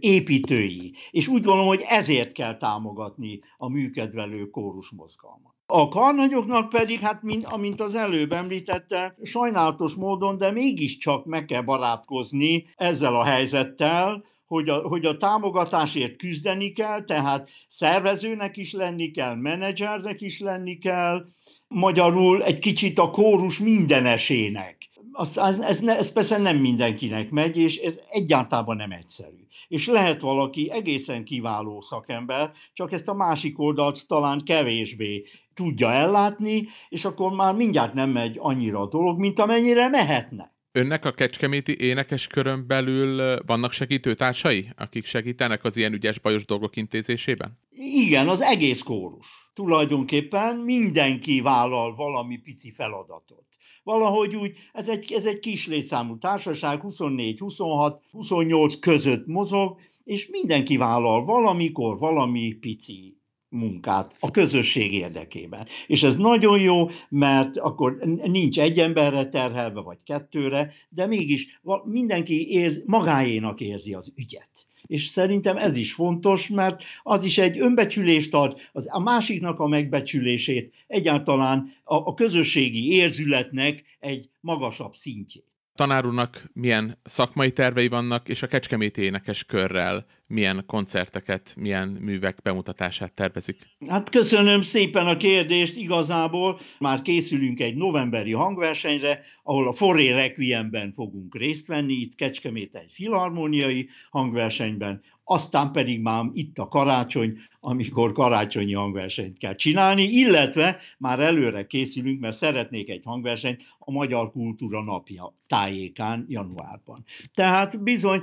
építői. 0.00 0.92
És 1.10 1.28
úgy 1.28 1.42
gondolom, 1.42 1.66
hogy 1.66 1.84
ezért 1.88 2.32
kell 2.32 2.56
támogatni 2.56 3.40
a 3.56 3.68
műkedvelő 3.68 4.44
kórus 4.44 4.90
mozgalmat. 4.90 5.54
A 5.66 5.88
karnagyoknak 5.88 6.68
pedig, 6.68 7.00
hát 7.00 7.22
mint, 7.22 7.44
amint 7.44 7.80
az 7.80 7.94
előbb 7.94 8.32
említette, 8.32 9.16
sajnálatos 9.22 9.94
módon, 9.94 10.38
de 10.38 10.50
mégiscsak 10.50 11.24
meg 11.24 11.44
kell 11.44 11.62
barátkozni 11.62 12.66
ezzel 12.76 13.14
a 13.14 13.24
helyzettel, 13.24 14.24
hogy 14.46 14.68
a, 14.68 14.74
hogy 14.74 15.06
a 15.06 15.16
támogatásért 15.16 16.16
küzdeni 16.16 16.72
kell, 16.72 17.04
tehát 17.04 17.48
szervezőnek 17.68 18.56
is 18.56 18.72
lenni 18.72 19.10
kell, 19.10 19.34
menedzsernek 19.34 20.20
is 20.20 20.40
lenni 20.40 20.78
kell, 20.78 21.24
magyarul 21.68 22.44
egy 22.44 22.58
kicsit 22.58 22.98
a 22.98 23.10
kórus 23.10 23.58
mindenesének 23.58 24.89
az, 25.12 25.38
ez, 25.38 25.58
ez, 25.58 25.82
ez 25.82 26.12
persze 26.12 26.38
nem 26.38 26.56
mindenkinek 26.56 27.30
megy, 27.30 27.56
és 27.56 27.76
ez 27.76 28.00
egyáltalán 28.10 28.76
nem 28.76 28.92
egyszerű. 28.92 29.46
És 29.68 29.86
lehet 29.86 30.20
valaki 30.20 30.70
egészen 30.70 31.24
kiváló 31.24 31.80
szakember, 31.80 32.50
csak 32.72 32.92
ezt 32.92 33.08
a 33.08 33.14
másik 33.14 33.58
oldalt 33.58 34.06
talán 34.06 34.40
kevésbé 34.44 35.22
tudja 35.54 35.92
ellátni, 35.92 36.68
és 36.88 37.04
akkor 37.04 37.32
már 37.32 37.54
mindjárt 37.54 37.94
nem 37.94 38.10
megy 38.10 38.36
annyira 38.40 38.80
a 38.80 38.88
dolog, 38.88 39.18
mint 39.18 39.38
amennyire 39.38 39.88
mehetne. 39.88 40.58
Önnek 40.72 41.04
a 41.04 41.12
kecskeméti 41.12 41.76
énekes 41.80 42.26
körön 42.26 42.66
belül 42.66 43.38
vannak 43.46 43.72
segítőtársai, 43.72 44.72
akik 44.76 45.04
segítenek 45.04 45.64
az 45.64 45.76
ilyen 45.76 45.92
ügyes 45.92 46.18
bajos 46.18 46.44
dolgok 46.44 46.76
intézésében? 46.76 47.58
Igen, 47.94 48.28
az 48.28 48.40
egész 48.40 48.82
kórus. 48.82 49.26
Tulajdonképpen 49.54 50.56
mindenki 50.56 51.40
vállal 51.40 51.94
valami 51.94 52.36
pici 52.36 52.72
feladatot 52.72 53.49
valahogy 53.82 54.36
úgy, 54.36 54.52
ez 54.72 54.88
egy, 54.88 55.12
ez 55.12 55.24
egy 55.24 55.38
kis 55.38 55.66
létszámú 55.66 56.18
társaság, 56.18 56.80
24, 56.80 57.38
26, 57.38 58.02
28 58.10 58.78
között 58.78 59.26
mozog, 59.26 59.78
és 60.04 60.28
mindenki 60.30 60.76
vállal 60.76 61.24
valamikor 61.24 61.98
valami 61.98 62.52
pici 62.52 63.20
munkát 63.48 64.16
a 64.20 64.30
közösség 64.30 64.92
érdekében. 64.92 65.66
És 65.86 66.02
ez 66.02 66.16
nagyon 66.16 66.60
jó, 66.60 66.86
mert 67.08 67.56
akkor 67.56 67.96
nincs 68.24 68.60
egy 68.60 68.78
emberre 68.78 69.28
terhelve, 69.28 69.80
vagy 69.80 70.02
kettőre, 70.02 70.72
de 70.88 71.06
mégis 71.06 71.60
mindenki 71.84 72.50
érz, 72.50 72.82
magáénak 72.86 73.60
érzi 73.60 73.94
az 73.94 74.12
ügyet 74.16 74.68
és 74.90 75.06
szerintem 75.06 75.56
ez 75.56 75.76
is 75.76 75.92
fontos, 75.92 76.48
mert 76.48 76.82
az 77.02 77.24
is 77.24 77.38
egy 77.38 77.58
önbecsülést 77.58 78.34
ad, 78.34 78.60
az 78.72 78.88
a 78.90 79.00
másiknak 79.00 79.60
a 79.60 79.66
megbecsülését, 79.66 80.84
egyáltalán 80.86 81.72
a, 81.84 81.94
a 81.94 82.14
közösségi 82.14 82.92
érzületnek 82.92 83.82
egy 83.98 84.28
magasabb 84.40 84.94
szintjét. 84.94 85.44
Tanárúnak 85.74 86.50
milyen 86.52 86.98
szakmai 87.02 87.52
tervei 87.52 87.88
vannak, 87.88 88.28
és 88.28 88.42
a 88.42 88.46
Kecskeméti 88.46 89.02
énekes 89.02 89.44
körrel 89.44 90.06
milyen 90.30 90.64
koncerteket, 90.66 91.54
milyen 91.56 91.88
művek 91.88 92.42
bemutatását 92.42 93.12
tervezik? 93.12 93.56
Hát 93.88 94.10
köszönöm 94.10 94.60
szépen 94.60 95.06
a 95.06 95.16
kérdést, 95.16 95.76
igazából 95.76 96.58
már 96.78 97.02
készülünk 97.02 97.60
egy 97.60 97.74
novemberi 97.74 98.32
hangversenyre, 98.32 99.20
ahol 99.42 99.68
a 99.68 99.72
Forré 99.72 100.10
Requiemben 100.10 100.92
fogunk 100.92 101.34
részt 101.34 101.66
venni, 101.66 101.92
itt 101.92 102.14
Kecskemét 102.14 102.74
egy 102.74 102.92
filharmóniai 102.92 103.88
hangversenyben, 104.10 105.00
aztán 105.24 105.72
pedig 105.72 106.00
már 106.00 106.24
itt 106.32 106.58
a 106.58 106.68
karácsony, 106.68 107.38
amikor 107.60 108.12
karácsonyi 108.12 108.72
hangversenyt 108.72 109.38
kell 109.38 109.54
csinálni, 109.54 110.02
illetve 110.02 110.78
már 110.98 111.20
előre 111.20 111.66
készülünk, 111.66 112.20
mert 112.20 112.36
szeretnék 112.36 112.88
egy 112.90 113.02
hangversenyt 113.04 113.62
a 113.78 113.90
Magyar 113.90 114.30
Kultúra 114.30 114.82
Napja 114.82 115.34
tájékán 115.46 116.24
januárban. 116.28 117.04
Tehát 117.34 117.82
bizony 117.82 118.20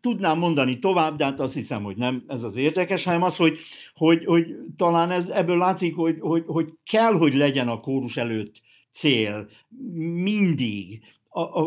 tudnám 0.00 0.38
mondani 0.38 0.78
tovább, 0.78 1.16
de 1.20 1.26
hát 1.26 1.40
azt 1.40 1.54
hiszem, 1.54 1.82
hogy 1.82 1.96
nem 1.96 2.24
ez 2.26 2.42
az 2.42 2.56
érdekes, 2.56 3.04
hanem 3.04 3.22
az, 3.22 3.36
hogy, 3.36 3.58
hogy, 3.94 4.24
hogy 4.24 4.46
talán 4.76 5.10
ez, 5.10 5.28
ebből 5.28 5.58
látszik, 5.58 5.94
hogy, 5.94 6.16
hogy, 6.20 6.44
hogy 6.46 6.68
kell, 6.90 7.12
hogy 7.12 7.34
legyen 7.34 7.68
a 7.68 7.80
kórus 7.80 8.16
előtt 8.16 8.60
cél 8.90 9.48
mindig, 10.22 11.02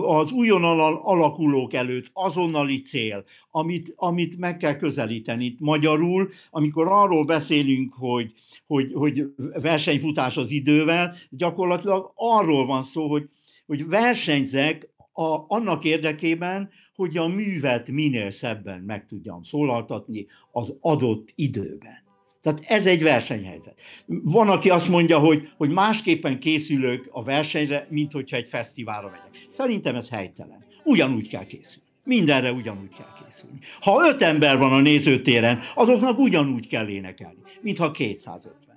az 0.06 0.32
újonnan 0.32 0.80
alakulók 0.96 1.74
előtt 1.74 2.10
azonnali 2.14 2.82
cél, 2.82 3.24
amit, 3.52 3.94
amit 3.96 4.38
meg 4.38 4.58
kell 4.58 4.76
közelíteni. 4.76 5.56
Magyarul, 5.60 6.30
amikor 6.50 6.88
arról 6.88 7.26
beszélünk, 7.26 7.94
hogy, 7.94 8.34
hogy, 8.66 8.92
hogy 8.94 9.24
versenyfutás 9.62 10.38
az 10.38 10.52
idővel, 10.52 11.16
gyakorlatilag 11.30 12.12
arról 12.16 12.66
van 12.66 12.82
szó, 12.82 13.10
hogy, 13.10 13.30
hogy 13.66 13.88
versenyzek 13.88 14.94
a, 15.14 15.46
annak 15.48 15.84
érdekében, 15.84 16.70
hogy 16.96 17.18
a 17.18 17.28
művet 17.28 17.90
minél 17.90 18.32
szebben 18.32 18.82
meg 18.82 19.06
tudjam 19.06 19.42
szólaltatni 19.42 20.26
az 20.52 20.78
adott 20.82 21.32
időben. 21.36 22.02
Tehát 22.42 22.64
ez 22.68 22.88
egy 22.88 23.04
versenyhelyzet. 23.04 23.82
Van, 24.06 24.50
aki 24.50 24.70
azt 24.70 24.90
mondja, 24.90 25.20
hogy, 25.20 25.50
hogy 25.58 25.70
másképpen 25.70 26.40
készülök 26.40 27.10
a 27.12 27.24
versenyre, 27.24 27.88
mint 27.90 28.12
hogyha 28.12 28.38
egy 28.38 28.48
fesztiválra 28.48 29.10
megyek. 29.10 29.48
Szerintem 29.50 29.96
ez 29.96 30.10
helytelen. 30.10 30.66
Ugyanúgy 30.84 31.28
kell 31.28 31.46
készülni. 31.46 31.88
Mindenre 32.04 32.52
ugyanúgy 32.52 32.96
kell 32.98 33.14
készülni. 33.24 33.60
Ha 33.82 34.08
öt 34.08 34.22
ember 34.22 34.58
van 34.58 34.74
a 34.74 34.80
nézőtéren, 34.80 35.60
azoknak 35.76 36.20
ugyanúgy 36.20 36.68
kell 36.68 36.88
énekelni, 36.88 37.40
mintha 37.62 37.92
250. 37.92 38.73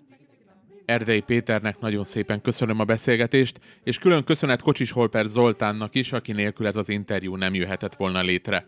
Erdei 0.86 1.20
Péternek 1.20 1.78
nagyon 1.80 2.04
szépen 2.04 2.40
köszönöm 2.40 2.80
a 2.80 2.84
beszélgetést, 2.84 3.60
és 3.84 3.98
külön 3.98 4.24
köszönet 4.24 4.62
Kocsis 4.62 4.90
Holper 4.90 5.26
Zoltánnak 5.26 5.94
is, 5.94 6.12
aki 6.12 6.32
nélkül 6.32 6.66
ez 6.66 6.76
az 6.76 6.88
interjú 6.88 7.36
nem 7.36 7.54
jöhetett 7.54 7.94
volna 7.94 8.20
létre 8.20 8.66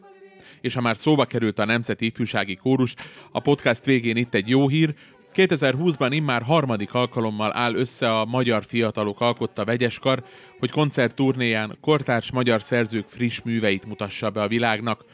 és 0.60 0.74
ha 0.74 0.80
már 0.80 0.96
szóba 0.96 1.24
került 1.24 1.58
a 1.58 1.64
Nemzeti 1.64 2.06
Ifjúsági 2.06 2.54
Kórus, 2.54 2.94
a 3.32 3.40
podcast 3.40 3.84
végén 3.84 4.16
itt 4.16 4.34
egy 4.34 4.48
jó 4.48 4.68
hír, 4.68 4.94
2020-ban 5.34 6.08
immár 6.10 6.42
harmadik 6.42 6.94
alkalommal 6.94 7.56
áll 7.56 7.74
össze 7.74 8.18
a 8.18 8.24
Magyar 8.24 8.64
Fiatalok 8.64 9.20
Alkotta 9.20 9.64
Vegyeskar, 9.64 10.24
hogy 10.58 10.70
koncertturnéján 10.70 11.78
kortárs 11.80 12.30
magyar 12.30 12.62
szerzők 12.62 13.06
friss 13.06 13.40
műveit 13.40 13.86
mutassa 13.86 14.30
be 14.30 14.42
a 14.42 14.48
világnak. 14.48 15.04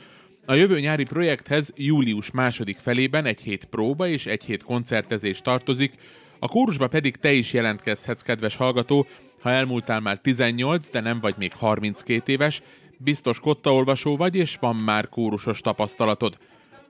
A 0.44 0.54
jövő 0.54 0.80
nyári 0.80 1.04
projekthez 1.04 1.72
július 1.76 2.30
második 2.30 2.78
felében 2.78 3.24
egy 3.24 3.40
hét 3.40 3.64
próba 3.64 4.08
és 4.08 4.26
egy 4.26 4.44
hét 4.44 4.62
koncertezés 4.62 5.38
tartozik, 5.38 5.92
a 6.44 6.48
kórusba 6.48 6.88
pedig 6.88 7.16
te 7.16 7.32
is 7.32 7.52
jelentkezhetsz, 7.52 8.22
kedves 8.22 8.56
hallgató, 8.56 9.06
ha 9.40 9.50
elmúltál 9.50 10.00
már 10.00 10.18
18, 10.18 10.90
de 10.90 11.00
nem 11.00 11.20
vagy 11.20 11.34
még 11.38 11.52
32 11.52 12.32
éves, 12.32 12.62
biztos 12.98 13.40
kottaolvasó 13.40 14.16
vagy, 14.16 14.34
és 14.34 14.56
van 14.60 14.76
már 14.76 15.08
kórusos 15.08 15.60
tapasztalatod. 15.60 16.38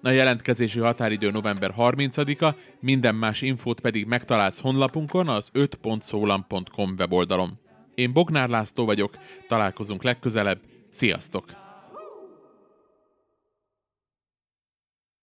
A 0.02 0.08
jelentkezési 0.08 0.78
határidő 0.80 1.30
november 1.30 1.74
30-a, 1.76 2.54
minden 2.80 3.14
más 3.14 3.42
infót 3.42 3.80
pedig 3.80 4.06
megtalálsz 4.06 4.60
honlapunkon 4.60 5.28
az 5.28 5.50
5.szólam.com 5.52 6.94
weboldalon. 6.98 7.58
Én 7.94 8.12
Bognár 8.12 8.48
László 8.48 8.84
vagyok, 8.84 9.18
találkozunk 9.48 10.02
legközelebb, 10.02 10.60
sziasztok! 10.90 11.63